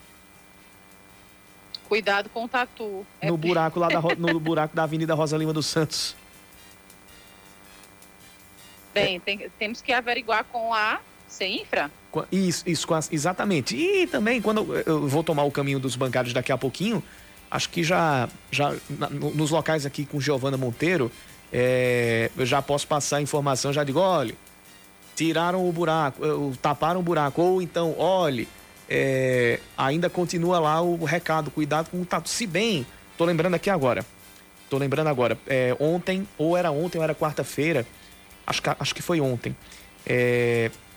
[1.92, 3.06] Cuidado com o tatu.
[3.20, 6.16] É no buraco lá da, no buraco da Avenida Rosa Lima dos Santos.
[8.94, 11.90] Bem, tem, temos que averiguar com a CEINFRA
[12.32, 13.76] isso, isso exatamente.
[13.76, 17.02] E também, quando eu vou tomar o caminho dos bancários daqui a pouquinho,
[17.50, 18.74] acho que já, já
[19.10, 21.12] nos locais aqui com Giovana Monteiro,
[21.52, 24.34] é, eu já posso passar a informação, já digo, olha,
[25.14, 28.48] tiraram o buraco, eh, taparam o buraco, ou então, olhe,
[28.94, 32.28] é, ainda continua lá o recado, cuidado com o tatu.
[32.28, 34.04] Se bem, tô lembrando aqui agora,
[34.68, 37.86] tô lembrando agora, é, ontem, ou era ontem ou era quarta-feira,
[38.46, 39.56] acho que, acho que foi ontem,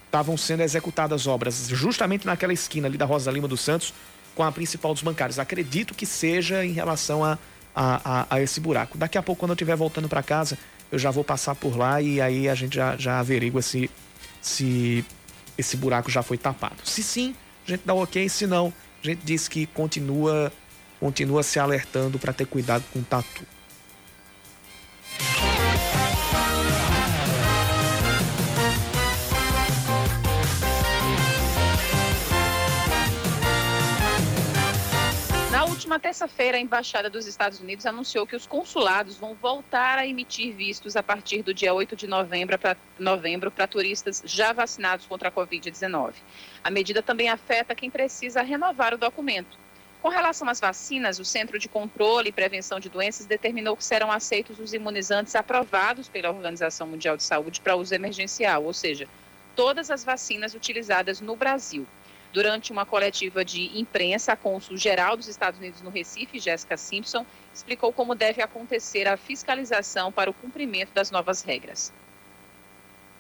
[0.06, 3.94] estavam é, sendo executadas obras justamente naquela esquina ali da Rosa Lima dos Santos,
[4.36, 5.40] com a principal dos bancários.
[5.40, 7.38] Acredito que seja em relação a,
[7.74, 8.98] a, a, a esse buraco.
[8.98, 10.58] Daqui a pouco, quando eu estiver voltando para casa,
[10.92, 13.90] eu já vou passar por lá e aí a gente já, já averigua se,
[14.42, 15.06] se
[15.58, 16.76] esse buraco já foi tapado.
[16.84, 17.34] Se sim,
[17.66, 18.74] a gente dá ok, se não,
[19.04, 20.52] a gente diz que continua,
[21.00, 23.44] continua se alertando para ter cuidado com o tatu.
[35.86, 40.52] Última terça-feira, a Embaixada dos Estados Unidos anunciou que os consulados vão voltar a emitir
[40.52, 45.32] vistos a partir do dia 8 de novembro para novembro turistas já vacinados contra a
[45.32, 46.14] Covid-19.
[46.64, 49.60] A medida também afeta quem precisa renovar o documento.
[50.02, 54.12] Com relação às vacinas, o Centro de Controle e Prevenção de Doenças determinou que serão
[54.12, 59.08] aceitos os imunizantes aprovados pela Organização Mundial de Saúde para uso emergencial, ou seja,
[59.56, 61.86] todas as vacinas utilizadas no Brasil.
[62.36, 67.94] Durante uma coletiva de imprensa, a cônsul-geral dos Estados Unidos no Recife, Jéssica Simpson, explicou
[67.94, 71.94] como deve acontecer a fiscalização para o cumprimento das novas regras.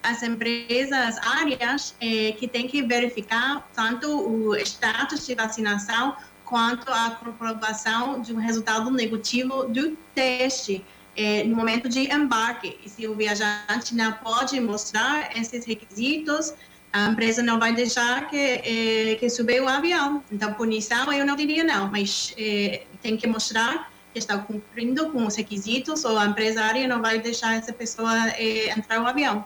[0.03, 7.11] As empresas áreas eh, que têm que verificar tanto o status de vacinação quanto a
[7.11, 10.83] comprovação de um resultado negativo do teste
[11.15, 12.77] eh, no momento de embarque.
[12.83, 16.53] E se o viajante não pode mostrar esses requisitos,
[16.95, 20.23] a empresa não vai deixar que, eh, que subir o avião.
[20.31, 25.25] Então, punição eu não diria não, mas eh, tem que mostrar que está cumprindo com
[25.25, 29.45] os requisitos ou a empresária não vai deixar essa pessoa eh, entrar no avião.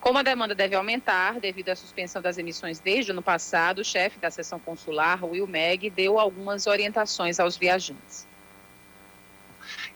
[0.00, 3.84] Como a demanda deve aumentar devido à suspensão das emissões desde o ano passado, o
[3.84, 8.25] chefe da seção consular, Will Meg, deu algumas orientações aos viajantes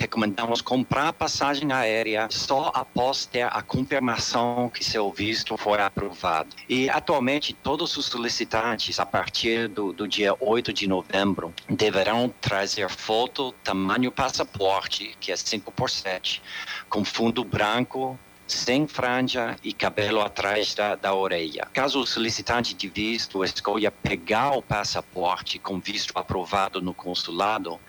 [0.01, 6.57] recomendamos comprar passagem aérea só após ter a confirmação que seu visto foi aprovado.
[6.67, 12.89] E atualmente todos os solicitantes a partir do, do dia 8 de novembro deverão trazer
[12.89, 16.43] foto tamanho passaporte, que é 5 por 7,
[16.89, 18.19] com fundo branco
[18.53, 21.69] sem franja e cabelo atrás da, da orelha.
[21.73, 27.81] Caso o solicitante de visto escolha pegar o passaporte com visto aprovado no consulado,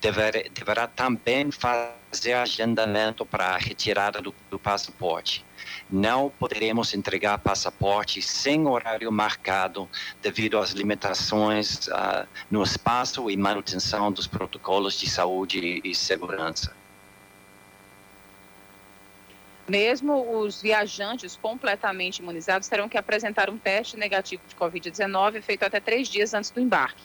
[0.00, 5.44] dever, deverá também fazer agendamento para a retirada do, do passaporte.
[5.90, 9.88] Não poderemos entregar passaporte sem horário marcado
[10.22, 16.77] devido às limitações uh, no espaço e manutenção dos protocolos de saúde e segurança.
[19.68, 25.78] Mesmo os viajantes completamente imunizados terão que apresentar um teste negativo de Covid-19 feito até
[25.78, 27.02] três dias antes do embarque.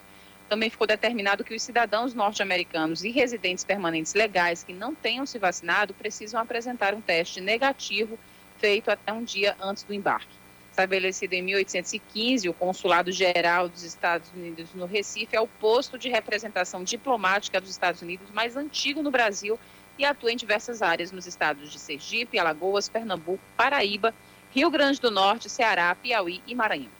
[0.47, 5.37] Também ficou determinado que os cidadãos norte-americanos e residentes permanentes legais que não tenham se
[5.37, 8.17] vacinado precisam apresentar um teste negativo
[8.59, 10.43] feito até um dia antes do embarque.
[10.69, 16.07] Estabelecido em 1815, o Consulado Geral dos Estados Unidos no Recife é o posto de
[16.07, 19.59] representação diplomática dos Estados Unidos mais antigo no Brasil
[19.97, 24.13] e atua em diversas áreas nos estados de Sergipe, Alagoas, Pernambuco, Paraíba,
[24.51, 26.91] Rio Grande do Norte, Ceará, Piauí e Maranhão.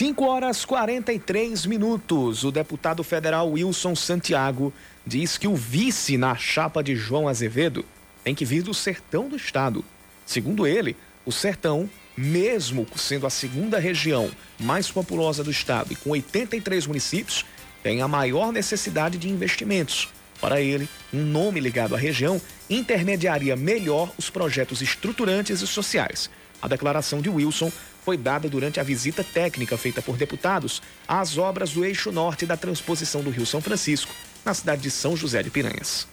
[0.00, 2.42] 5 horas 43 minutos.
[2.42, 4.72] O deputado federal Wilson Santiago
[5.06, 7.84] diz que o vice na chapa de João Azevedo
[8.24, 9.84] tem que vir do sertão do estado.
[10.24, 16.10] Segundo ele, o sertão, mesmo sendo a segunda região mais populosa do estado e com
[16.10, 17.44] 83 municípios,
[17.82, 20.08] tem a maior necessidade de investimentos.
[20.40, 26.30] Para ele, um nome ligado à região intermediaria melhor os projetos estruturantes e sociais.
[26.62, 27.70] A declaração de Wilson
[28.04, 32.56] foi dada durante a visita técnica feita por deputados às obras do eixo norte da
[32.56, 34.14] transposição do Rio São Francisco,
[34.44, 36.08] na cidade de São José de Piranhas.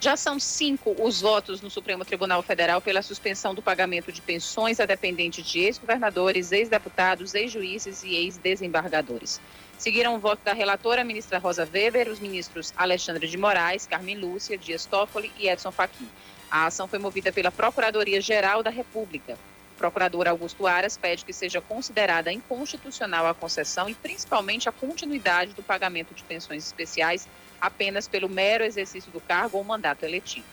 [0.00, 4.78] Já são cinco os votos no Supremo Tribunal Federal pela suspensão do pagamento de pensões
[4.78, 9.40] a dependentes de ex-governadores, ex-deputados, ex-juízes e ex-desembargadores.
[9.78, 14.56] Seguiram o voto da relatora, ministra Rosa Weber, os ministros Alexandre de Moraes, Carmen Lúcia,
[14.56, 16.08] Dias Toffoli e Edson Fachin.
[16.50, 19.34] A ação foi movida pela Procuradoria-Geral da República.
[19.74, 25.52] O procurador Augusto Aras pede que seja considerada inconstitucional a concessão e principalmente a continuidade
[25.52, 27.28] do pagamento de pensões especiais
[27.60, 30.46] apenas pelo mero exercício do cargo ou mandato eletivo.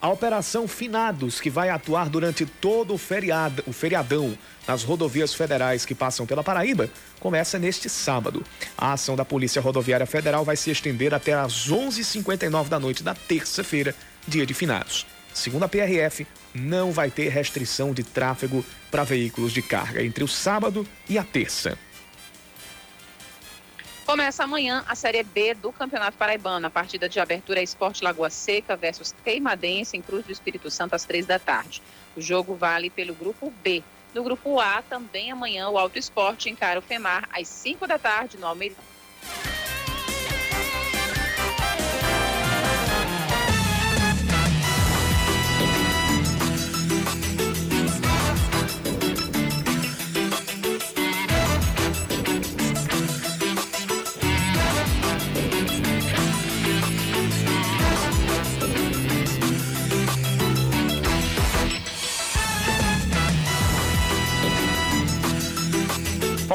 [0.00, 4.36] A Operação Finados, que vai atuar durante todo o, feriado, o feriadão
[4.66, 6.90] nas rodovias federais que passam pela Paraíba,
[7.20, 8.44] começa neste sábado.
[8.76, 13.14] A ação da Polícia Rodoviária Federal vai se estender até às 11h59 da noite da
[13.14, 13.94] terça-feira,
[14.26, 15.06] dia de finados.
[15.32, 20.28] Segundo a PRF, não vai ter restrição de tráfego para veículos de carga entre o
[20.28, 21.78] sábado e a terça.
[24.06, 26.68] Começa amanhã a Série B do Campeonato Paraibano.
[26.68, 30.94] A partida de abertura é Esporte Lagoa Seca versus Queimadense em Cruz do Espírito Santo
[30.94, 31.82] às três da tarde.
[32.16, 33.82] O jogo vale pelo grupo B.
[34.16, 38.38] No grupo A, também amanhã, o Alto Esporte encara o FEMAR às 5 da tarde
[38.38, 38.74] no Almeida.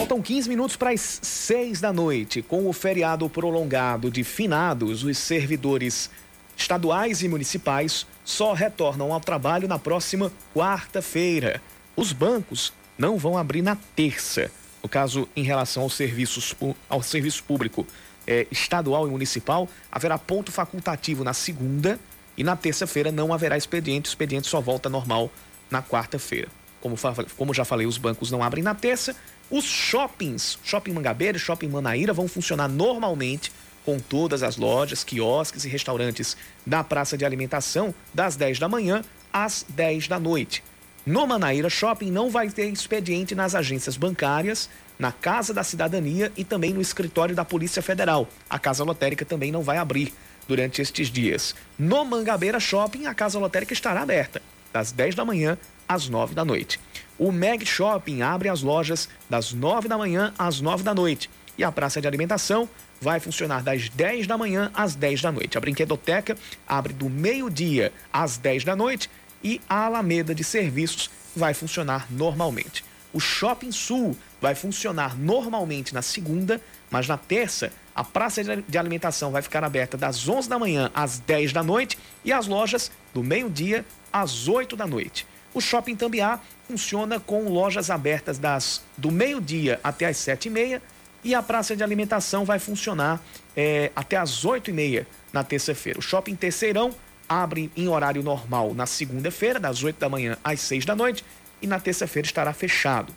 [0.02, 2.42] Faltam 15 minutos para as 6 da noite.
[2.42, 6.10] Com o feriado prolongado de finados, os servidores
[6.58, 11.62] estaduais e municipais só retornam ao trabalho na próxima quarta-feira.
[11.96, 14.50] Os bancos não vão abrir na terça.
[14.82, 16.56] No caso, em relação aos serviços,
[16.90, 17.86] ao serviço público
[18.26, 22.00] é, estadual e municipal, haverá ponto facultativo na segunda
[22.36, 24.10] e na terça-feira não haverá expediente.
[24.10, 25.30] O expediente só volta normal
[25.70, 26.48] na quarta-feira.
[26.82, 26.96] Como,
[27.38, 29.16] como já falei, os bancos não abrem na terça
[29.52, 33.52] os shoppings, Shopping Mangabeira e Shopping Manaíra, vão funcionar normalmente
[33.84, 39.04] com todas as lojas, quiosques e restaurantes da praça de alimentação das 10 da manhã
[39.34, 40.64] às 10 da noite.
[41.06, 46.44] No Manaíra Shopping não vai ter expediente nas agências bancárias, na Casa da Cidadania e
[46.44, 48.30] também no escritório da Polícia Federal.
[48.50, 50.14] A Casa Lotérica também não vai abrir
[50.48, 51.56] durante estes dias.
[51.78, 54.42] No Mangabeira Shopping, a Casa Lotérica estará aberta
[54.72, 56.80] das 10 da manhã às 9 da noite.
[57.22, 61.30] O Meg Shopping abre as lojas das 9 da manhã às 9 da noite.
[61.56, 62.68] E a praça de alimentação
[63.00, 65.56] vai funcionar das 10 da manhã às 10 da noite.
[65.56, 66.36] A brinquedoteca
[66.68, 69.08] abre do meio-dia às 10 da noite
[69.44, 72.84] e a Alameda de Serviços vai funcionar normalmente.
[73.14, 76.60] O Shopping Sul vai funcionar normalmente na segunda,
[76.90, 81.20] mas na terça a praça de alimentação vai ficar aberta das 11 da manhã às
[81.20, 85.28] 10 da noite e as lojas do meio-dia às 8 da noite.
[85.54, 90.82] O Shopping Tambiá funciona com lojas abertas das do meio-dia até as sete e meia
[91.24, 93.22] e a praça de alimentação vai funcionar
[93.56, 96.00] é, até as oito e meia na terça-feira.
[96.00, 96.92] O Shopping Terceirão
[97.28, 101.24] abre em horário normal na segunda-feira, das oito da manhã às seis da noite,
[101.62, 103.14] e na terça-feira estará fechado.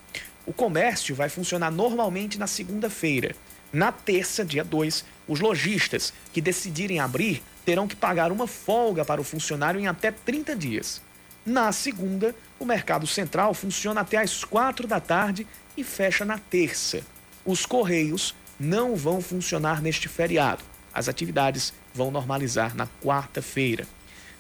[0.47, 3.35] O comércio vai funcionar normalmente na segunda-feira.
[3.72, 9.20] Na terça, dia 2, os lojistas que decidirem abrir terão que pagar uma folga para
[9.20, 11.01] o funcionário em até 30 dias.
[11.45, 17.03] Na segunda, o Mercado Central funciona até às quatro da tarde e fecha na terça.
[17.45, 20.64] Os Correios não vão funcionar neste feriado.
[20.92, 23.86] As atividades vão normalizar na quarta-feira.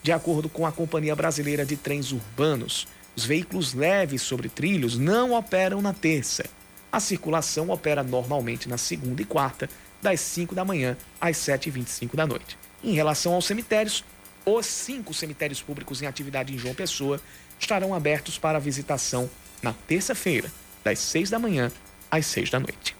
[0.02, 5.32] De acordo com a Companhia Brasileira de Trens Urbanos, os veículos leves sobre trilhos não
[5.32, 6.44] operam na terça.
[6.90, 9.68] A circulação opera normalmente na segunda e quarta,
[10.00, 12.58] das 5 da manhã às 7h25 da noite.
[12.82, 14.04] Em relação aos cemitérios,
[14.44, 17.20] os cinco cemitérios públicos em atividade em João Pessoa
[17.58, 19.30] estarão abertos para visitação
[19.62, 20.50] na terça-feira,
[20.82, 21.72] das seis da manhã
[22.10, 22.94] às seis da noite.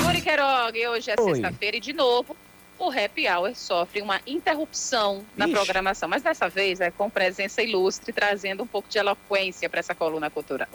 [0.00, 2.36] Yuri Queiroga, hoje é sexta-feira e de novo
[2.86, 5.54] o Happy Hour sofre uma interrupção na Ixi.
[5.54, 9.94] programação, mas dessa vez é com presença ilustre, trazendo um pouco de eloquência para essa
[9.94, 10.68] coluna cultural.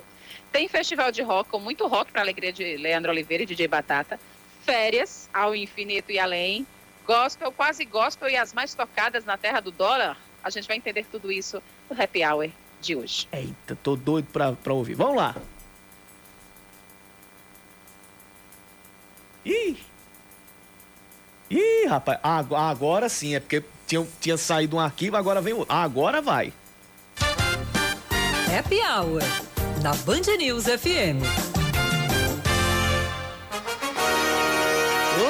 [0.52, 3.68] Tem festival de rock, com muito rock para a alegria de Leandro Oliveira e DJ
[3.68, 4.20] Batata,
[4.66, 6.66] férias ao infinito e além,
[7.06, 10.18] gospel, quase gospel e as mais tocadas na terra do dólar.
[10.44, 12.50] A gente vai entender tudo isso no Happy Hour
[12.82, 13.28] de hoje.
[13.32, 14.96] Eita, tô doido para ouvir.
[14.96, 15.36] Vamos lá.
[19.46, 19.89] Ih!
[21.50, 25.74] Ih, rapaz, agora sim, é porque tinha, tinha saído um arquivo, agora vem outro.
[25.74, 26.54] Agora vai.
[28.56, 29.24] Happy Hour,
[29.82, 31.24] na Band News FM.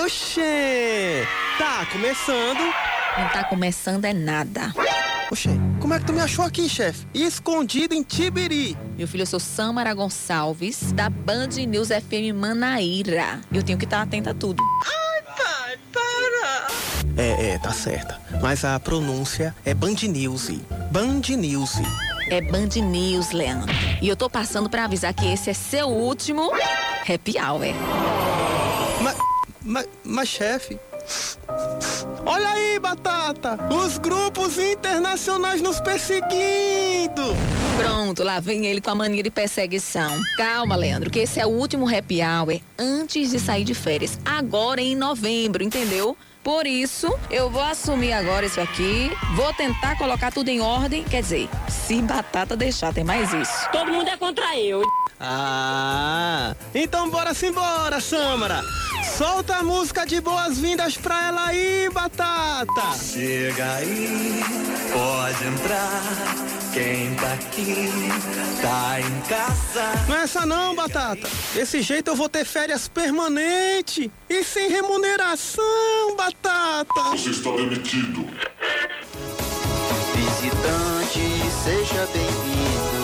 [0.04, 1.26] Oxê!
[1.58, 2.60] Tá começando.
[3.18, 4.74] Não tá começando é nada.
[5.32, 5.50] Oxê,
[5.80, 7.08] como é que tu me achou aqui, chefe?
[7.14, 8.78] Escondido em Tibiri.
[8.98, 13.40] Meu filho, eu sou Samara Gonçalves, da Band News FM Manaíra.
[13.54, 14.62] Eu tenho que estar atenta a tudo.
[14.84, 15.09] Para!
[17.20, 18.18] É, é, tá certa.
[18.42, 20.52] Mas a pronúncia é Band News.
[20.90, 21.74] Band News.
[22.30, 23.68] É Band News, Leandro.
[24.02, 26.50] E eu tô passando pra avisar que esse é seu último
[27.06, 27.76] happy hour.
[29.04, 29.18] Mas,
[29.62, 30.80] mas, mas chefe.
[32.26, 33.58] Olha aí, Batata!
[33.70, 37.36] Os grupos internacionais nos perseguindo!
[37.76, 40.22] Pronto, lá vem ele com a mania de perseguição.
[40.38, 44.18] Calma, Leandro, que esse é o último happy hour antes de sair de férias.
[44.24, 46.16] Agora em novembro, entendeu?
[46.44, 51.04] Por isso, eu vou assumir agora isso aqui, vou tentar colocar tudo em ordem.
[51.04, 53.70] Quer dizer, se batata deixar, tem mais isso.
[53.72, 54.82] Todo mundo é contra eu.
[55.20, 58.62] Ah, então bora simbora, Samara.
[59.18, 62.98] Solta a música de boas-vindas pra ela aí, Batata.
[62.98, 64.42] Chega aí,
[64.94, 66.59] pode entrar.
[66.74, 67.90] Quem tá aqui,
[68.62, 70.06] tá em casa.
[70.08, 71.28] Não é essa não, Batata.
[71.54, 77.02] Desse jeito eu vou ter férias permanente e sem remuneração, Batata.
[77.12, 78.24] Você está demitido.
[80.16, 81.20] Visitante,
[81.64, 83.00] seja bem-vindo.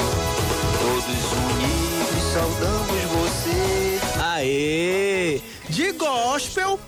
[0.80, 4.00] Todos unidos saudamos você.
[4.22, 5.42] Aê!
[5.70, 6.80] De gospel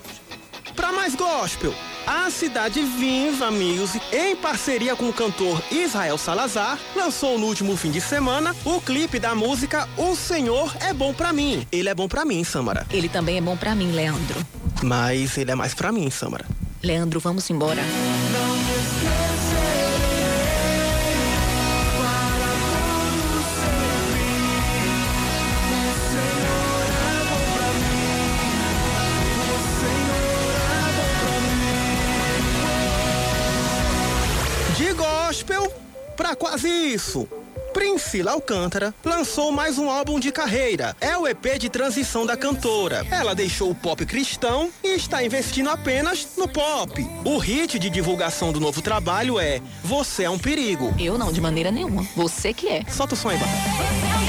[0.76, 1.74] pra mais gospel.
[2.10, 7.90] A cidade Viva Music, em parceria com o cantor Israel Salazar, lançou no último fim
[7.90, 11.66] de semana o clipe da música O Senhor é Bom Pra Mim.
[11.70, 12.86] Ele é bom pra mim, Samara.
[12.90, 14.42] Ele também é bom pra mim, Leandro.
[14.82, 16.46] Mas ele é mais pra mim, Samara.
[16.82, 17.82] Leandro, vamos embora.
[17.82, 18.57] De
[36.28, 37.26] pra quase isso.
[37.72, 40.96] Priscila Alcântara lançou mais um álbum de carreira.
[41.00, 43.06] É o EP de transição da cantora.
[43.10, 47.06] Ela deixou o pop cristão e está investindo apenas no pop.
[47.24, 50.94] O hit de divulgação do novo trabalho é Você é um Perigo.
[50.98, 52.06] Eu não, de maneira nenhuma.
[52.16, 52.84] Você que é.
[52.90, 54.27] Solta o som aí, Batata.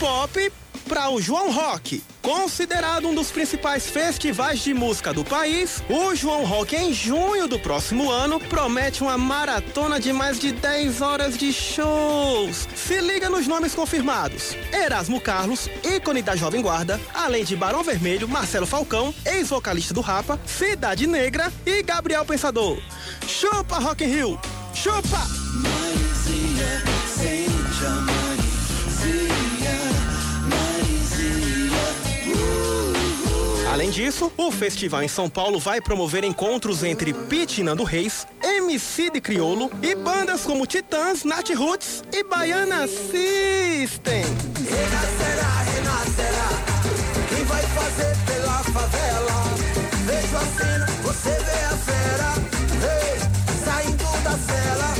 [0.00, 0.52] Pop
[0.88, 2.02] para o João Rock.
[2.22, 7.58] Considerado um dos principais festivais de música do país, o João Rock em junho do
[7.58, 12.66] próximo ano promete uma maratona de mais de 10 horas de shows.
[12.74, 18.26] Se liga nos nomes confirmados: Erasmo Carlos, ícone da Jovem Guarda, além de Barão Vermelho,
[18.26, 22.82] Marcelo Falcão, ex-vocalista do Rapa, Cidade Negra e Gabriel Pensador.
[23.28, 24.40] Chupa Rock in Rio!
[24.72, 25.20] Chupa!
[33.70, 39.10] Além disso, o festival em São Paulo vai promover encontros entre Pete Nando Reis, MC
[39.10, 44.24] de Criolo e bandas como Titãs, Nat Roots e Baiana System.
[44.68, 46.48] Renascerá, renascerá.
[47.28, 49.44] Quem vai fazer pela favela?
[50.04, 52.34] Vejo a cena, você vê a fera.
[52.98, 53.20] Ei,
[53.64, 54.94] saindo da cela.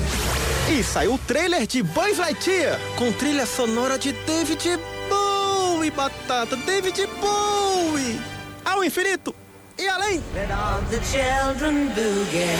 [0.78, 7.08] E saiu o trailer de Buzz Lightyear com trilha sonora de David Bowie, batata, David
[7.20, 8.39] Bowie.
[8.70, 9.34] Ao infinito
[9.76, 10.22] e além.
[10.32, 12.54] Let all the children boogie.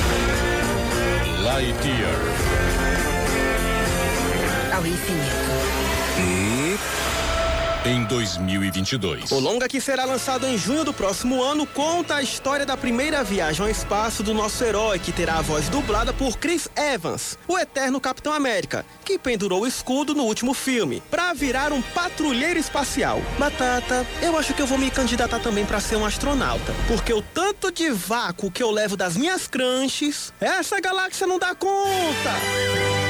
[1.44, 2.18] Lightyear.
[4.74, 5.29] Ao infinito.
[7.82, 9.32] Em 2022.
[9.32, 13.24] O longa que será lançado em junho do próximo ano conta a história da primeira
[13.24, 17.58] viagem ao espaço do nosso herói, que terá a voz dublada por Chris Evans, o
[17.58, 23.22] eterno Capitão América, que pendurou o escudo no último filme, para virar um patrulheiro espacial.
[23.38, 27.22] Batata, eu acho que eu vou me candidatar também para ser um astronauta, porque o
[27.22, 33.09] tanto de vácuo que eu levo das minhas crunches, essa galáxia não dá conta.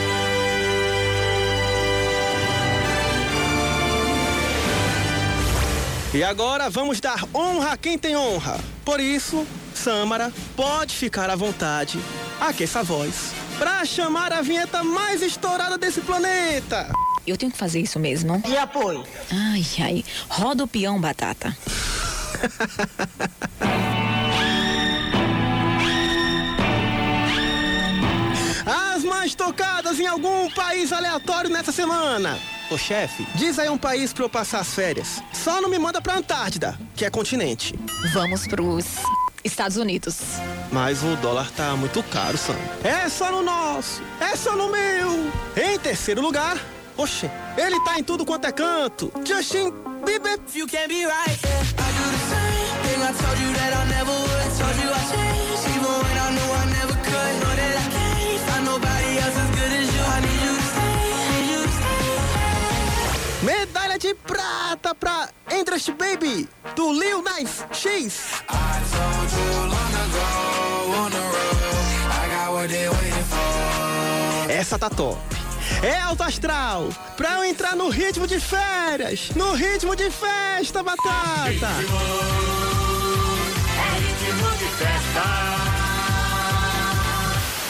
[6.13, 8.59] E agora vamos dar honra a quem tem honra.
[8.85, 12.01] Por isso, Samara, pode ficar à vontade.
[12.41, 13.33] Aqueça a voz.
[13.59, 16.91] Pra chamar a vinheta mais estourada desse planeta.
[17.25, 18.43] Eu tenho que fazer isso mesmo.
[18.49, 19.05] E apoio?
[19.31, 20.05] Ai, ai.
[20.29, 21.57] Roda o peão, batata.
[28.67, 32.37] As mais tocadas em algum país aleatório nessa semana.
[32.71, 35.23] Ô chefe, diz aí um país pra eu passar as férias.
[35.43, 37.75] Só não me manda pra Antártida, que é continente.
[38.13, 38.85] Vamos pros
[39.43, 40.19] Estados Unidos.
[40.71, 42.57] Mas o dólar tá muito caro, Sam.
[42.85, 45.31] É só no nosso, é só no meu.
[45.57, 46.59] Em terceiro lugar,
[46.95, 49.11] oxe, ele tá em tudo quanto é canto.
[49.25, 49.73] Justin
[50.05, 50.39] Bieber.
[50.55, 51.39] You can be right.
[51.43, 51.61] Yeah.
[51.79, 54.51] I do the same thing I told you that I never would.
[54.59, 55.50] Told you I changed,
[65.53, 68.43] Interest Baby, do Lil Nas X.
[74.49, 75.21] Essa tá top.
[75.83, 81.69] É alto astral, pra eu entrar no ritmo de férias, no ritmo de festa, batata.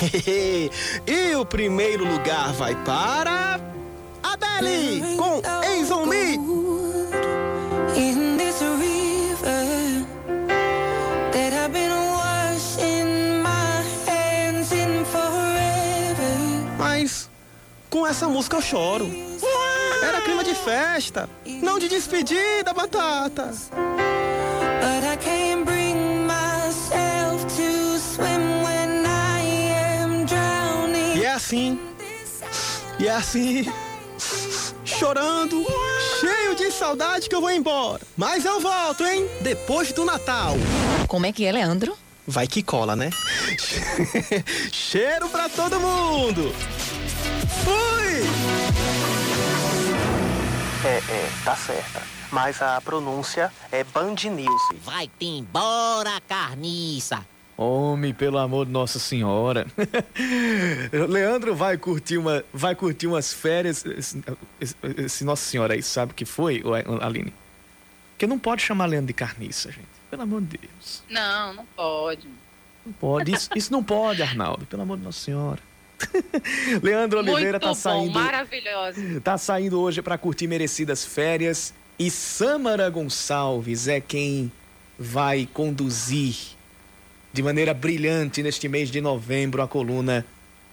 [1.06, 3.79] e o primeiro lugar vai para
[4.22, 6.38] Adele com Ex on Me.
[16.78, 17.30] Mas
[17.88, 19.10] com essa música eu choro.
[20.02, 23.52] Era clima de festa, não de despedida, batata.
[24.80, 31.18] But I can't bring myself to swim when I am drowning.
[31.18, 31.78] E é assim,
[32.98, 33.70] e é assim,
[35.00, 35.64] chorando,
[36.20, 38.02] cheio de saudade que eu vou embora.
[38.18, 39.26] Mas eu volto, hein?
[39.40, 40.56] Depois do Natal.
[41.08, 41.96] Como é que é, Leandro?
[42.26, 43.08] Vai que cola, né?
[44.70, 46.54] Cheiro pra todo mundo!
[47.64, 48.10] Fui!
[50.84, 52.02] É, é, tá certa.
[52.30, 54.62] Mas a pronúncia é Band News.
[54.84, 57.26] Vai-te embora, carniça.
[57.62, 59.66] Homem, pelo amor de Nossa Senhora.
[61.08, 63.84] Leandro vai curtir, uma, vai curtir umas férias.
[63.84, 64.22] Esse,
[64.96, 66.72] esse- Nossa Senhora aí sabe o que foi, ô,
[67.04, 67.34] Aline?
[68.12, 69.86] Porque não pode chamar Leandro de carniça, gente.
[70.10, 71.02] Pelo amor de Deus.
[71.10, 72.28] Não, não pode.
[72.86, 73.32] Não pode.
[73.34, 74.64] Isso, isso não pode, Arnaldo.
[74.64, 75.60] Pelo amor de Nossa Senhora.
[76.82, 78.12] Leandro Oliveira Muito tá bom, saindo.
[78.14, 79.20] maravilhosa.
[79.20, 84.50] Tá saindo hoje para curtir merecidas férias e Samara Gonçalves é quem
[84.98, 86.58] vai conduzir
[87.32, 90.26] de maneira brilhante neste mês de novembro a coluna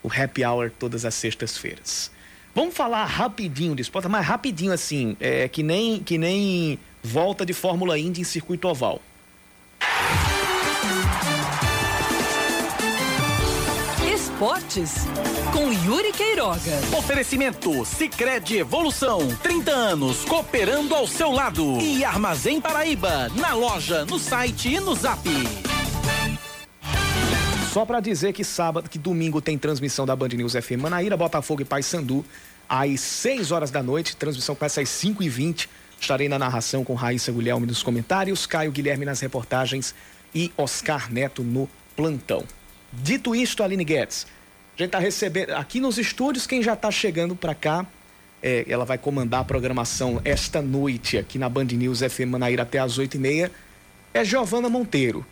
[0.04, 2.12] o Happy Hour todas as sextas-feiras.
[2.56, 7.54] Vamos falar rapidinho de esporte, mas rapidinho assim, é que nem que nem volta de
[7.54, 9.02] Fórmula Indy em circuito oval.
[14.12, 15.06] Esportes
[15.54, 16.80] com Yuri Queiroga.
[16.98, 21.80] Oferecimento Sicredi Evolução, 30 anos cooperando ao seu lado.
[21.80, 25.28] E Armazém Paraíba, na loja, no site e no zap.
[27.78, 31.62] Só para dizer que sábado, que domingo tem transmissão da Band News FM Manaíra, Botafogo
[31.62, 32.26] e Paysandu,
[32.68, 34.16] às 6 horas da noite.
[34.18, 35.70] Transmissão começa às 5 e 20
[36.02, 39.94] Estarei na narração com Raíssa Guilherme nos comentários, Caio Guilherme nas reportagens
[40.34, 42.46] e Oscar Neto no plantão.
[42.92, 44.26] Dito isto, Aline Guedes,
[44.76, 47.86] a gente tá recebendo aqui nos estúdios quem já tá chegando para cá.
[48.42, 52.80] é, ela vai comandar a programação esta noite aqui na Band News FM Manaíra até
[52.80, 53.52] às 8h30.
[54.16, 55.24] É Giovana Monteiro.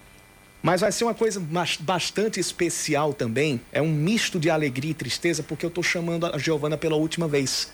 [0.66, 1.40] Mas vai ser uma coisa
[1.82, 3.62] bastante especial também.
[3.72, 7.28] É um misto de alegria e tristeza, porque eu estou chamando a Giovana pela última
[7.28, 7.72] vez.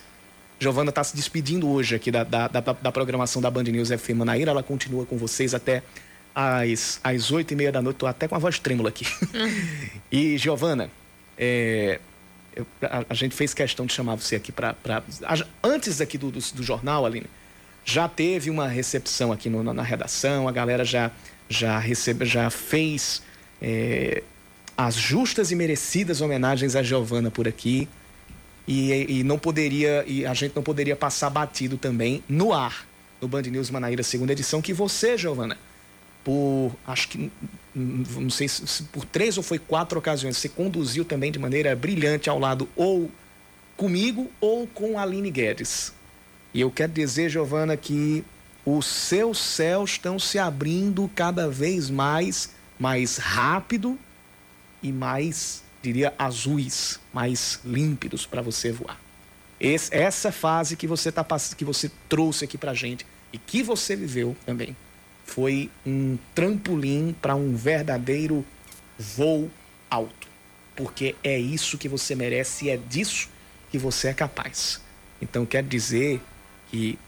[0.60, 4.10] Giovana está se despedindo hoje aqui da, da, da, da programação da Band News FM
[4.16, 4.50] Manaíra.
[4.50, 5.82] Ela continua com vocês até
[6.34, 7.96] às, às 8 e meia da noite.
[7.96, 9.06] Estou até com a voz trêmula aqui.
[10.12, 10.90] e, Giovana,
[11.38, 11.98] é,
[12.54, 14.76] eu- a, a gente fez questão de chamar você aqui para.
[15.64, 17.26] Antes aqui do, do, do jornal, Aline,
[17.86, 21.10] já teve uma recepção aqui no- na, na redação, a galera já,
[21.52, 23.22] já, recebe, já fez
[23.60, 24.22] é,
[24.76, 27.88] as justas e merecidas homenagens a Giovana por aqui.
[28.66, 32.86] E, e não poderia, e a gente não poderia passar batido também no ar,
[33.20, 35.58] no Band News Manaíra, segunda edição, que você, Giovana,
[36.22, 37.30] por acho que
[37.74, 42.28] não sei se por três ou foi quatro ocasiões, você conduziu também de maneira brilhante
[42.28, 43.10] ao lado ou
[43.76, 45.92] comigo ou com Aline Guedes.
[46.54, 48.24] E eu quero dizer, Giovana, que
[48.64, 53.98] os seus céus estão se abrindo cada vez mais, mais rápido
[54.82, 59.00] e mais, diria, azuis, mais límpidos para você voar.
[59.60, 61.24] Esse- essa fase que você tá
[61.56, 64.76] que você trouxe aqui pra gente e que você viveu também
[65.24, 68.44] foi um trampolim para um verdadeiro
[68.98, 69.50] voo
[69.88, 70.28] alto,
[70.76, 73.28] porque é isso que você merece e é disso
[73.70, 74.80] que você é capaz.
[75.20, 76.20] Então quero dizer
[76.70, 76.98] que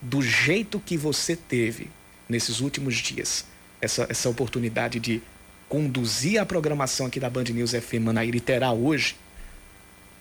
[0.00, 1.90] do jeito que você teve
[2.28, 3.44] nesses últimos dias,
[3.80, 5.22] essa, essa oportunidade de
[5.68, 9.16] conduzir a programação aqui da Band News FM Manaíra e terá hoje,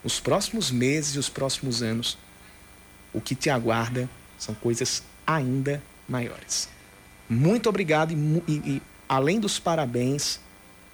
[0.03, 2.17] os próximos meses e os próximos anos,
[3.13, 6.69] o que te aguarda são coisas ainda maiores.
[7.30, 8.15] Muito obrigado e,
[8.47, 10.39] e- e, além dos parabéns,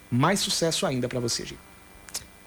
[0.10, 1.58] mais sucesso ainda para você, Gi.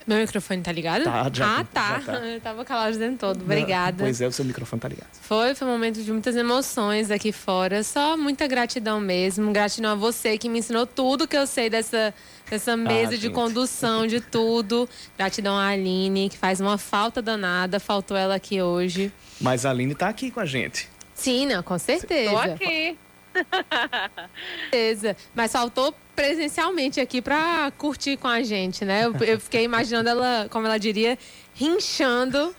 [0.07, 1.03] Meu microfone tá ligado?
[1.05, 2.01] Tá, já- ah, tá.
[2.01, 2.19] já tá.
[2.27, 3.43] Eu tava calado o tempo todo.
[3.43, 4.05] Obrigada.
[4.05, 5.09] Pois é, o seu microfone tá ligado.
[5.21, 7.83] Foi, foi um momento de muitas emoções aqui fora.
[7.83, 9.51] Só muita gratidão mesmo.
[9.53, 12.15] Gratidão a você que me ensinou tudo que eu sei dessa,
[12.49, 13.33] dessa mesa de gente.
[13.35, 14.89] condução, de tudo.
[15.19, 17.81] Gratidão a Aline, que faz uma falta danada.
[17.81, 19.13] Faltou ela aqui hoje.
[19.41, 20.89] Mas a Aline tá aqui com a gente.
[21.15, 22.31] Sim, não, com certeza.
[22.31, 22.97] Tô aqui.
[24.71, 25.17] certeza.
[25.35, 29.05] Mas faltou presencialmente aqui pra curtir com a gente, né?
[29.05, 31.19] Eu, eu fiquei imaginando ela, como ela diria,
[31.55, 32.55] rinchando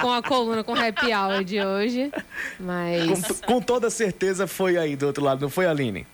[0.00, 2.12] com a coluna com o happy hour de hoje.
[2.58, 3.40] Mas.
[3.40, 6.06] Com, com toda certeza foi aí do outro lado, não foi, Aline?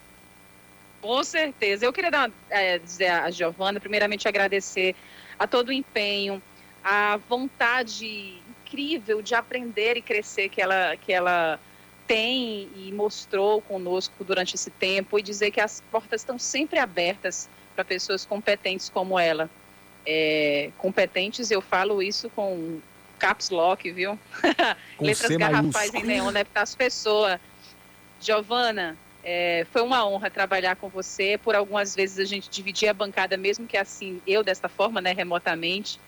[1.01, 1.85] Com certeza.
[1.85, 4.95] Eu queria dar, é, dizer a Giovana, primeiramente agradecer
[5.39, 6.43] a todo o empenho,
[6.83, 11.61] a vontade incrível de aprender e crescer que ela, que ela
[12.07, 17.49] tem e mostrou conosco durante esse tempo e dizer que as portas estão sempre abertas
[17.75, 19.51] para pessoas competentes como ela.
[20.05, 22.81] É, competentes, eu falo isso com
[23.19, 24.19] caps lock, viu?
[24.97, 26.45] Com Letras C garrafais em neon, né?
[26.45, 27.41] Para as pessoas.
[28.21, 31.37] Giovana, é, foi uma honra trabalhar com você.
[31.37, 35.13] Por algumas vezes a gente dividia a bancada, mesmo que assim, eu desta forma, né,
[35.13, 36.01] remotamente.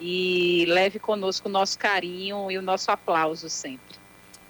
[0.00, 4.03] E leve conosco o nosso carinho e o nosso aplauso sempre.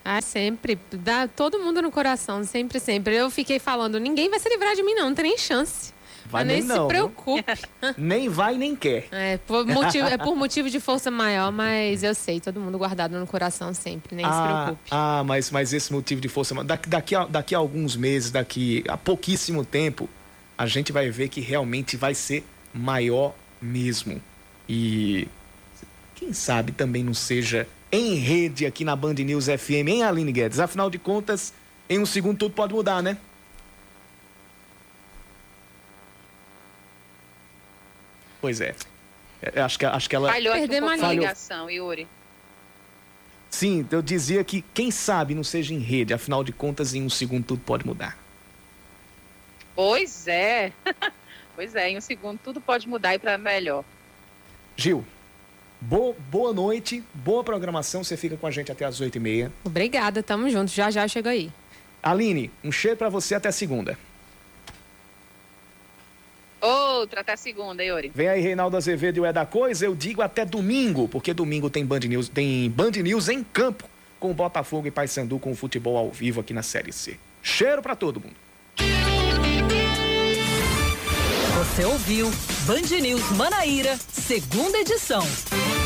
[0.04, 0.78] Ah, sempre.
[0.92, 3.16] Dá todo mundo no coração, sempre, sempre.
[3.16, 5.94] Eu fiquei falando, ninguém vai se livrar de mim, não, não tem nem chance.
[6.26, 7.44] Vai nem nem não, se preocupe.
[7.98, 9.06] Nem vai, nem quer.
[9.12, 13.18] É por, motivo, é por motivo de força maior, mas eu sei, todo mundo guardado
[13.18, 14.88] no coração sempre, nem se ah, preocupe.
[14.90, 16.54] ah, mas, mas esse motivo de força.
[16.64, 20.08] Daqui, daqui, a, daqui a alguns meses, daqui a pouquíssimo tempo,
[20.56, 24.20] a gente vai ver que realmente vai ser maior mesmo.
[24.66, 25.28] E
[26.14, 30.58] quem sabe também não seja em rede aqui na Band News FM, hein, Aline Guedes?
[30.58, 31.52] Afinal de contas,
[31.88, 33.16] em um segundo tudo pode mudar, né?
[38.40, 38.74] Pois é.
[39.40, 40.32] É, Acho que, acho que ela.
[40.32, 42.06] Falhou um Perdemos a ligação, Yuri.
[43.50, 47.10] Sim, eu dizia que quem sabe não seja em rede, afinal de contas, em um
[47.10, 48.18] segundo tudo pode mudar.
[49.76, 50.72] Pois é.
[51.54, 53.84] pois é, em um segundo tudo pode mudar e para melhor.
[54.76, 55.04] Gil,
[55.88, 58.02] boa, boa noite, boa programação.
[58.02, 59.52] Você fica com a gente até as oito e meia.
[59.64, 60.70] Obrigada, tamo junto.
[60.70, 61.50] Já já chega aí.
[62.02, 63.98] Aline, um cheiro pra você até segunda.
[66.60, 68.10] Outra até segunda, Yuri.
[68.14, 69.84] Vem aí, Reinaldo Azevedo e o É da Coisa.
[69.84, 73.84] Eu digo até domingo, porque domingo tem Band News, tem Band News em campo
[74.18, 77.18] com o Botafogo e Paysandu com o futebol ao vivo aqui na Série C.
[77.42, 78.34] Cheiro pra todo mundo.
[81.58, 82.30] Você ouviu
[82.66, 85.22] Band News Manaíra, segunda edição.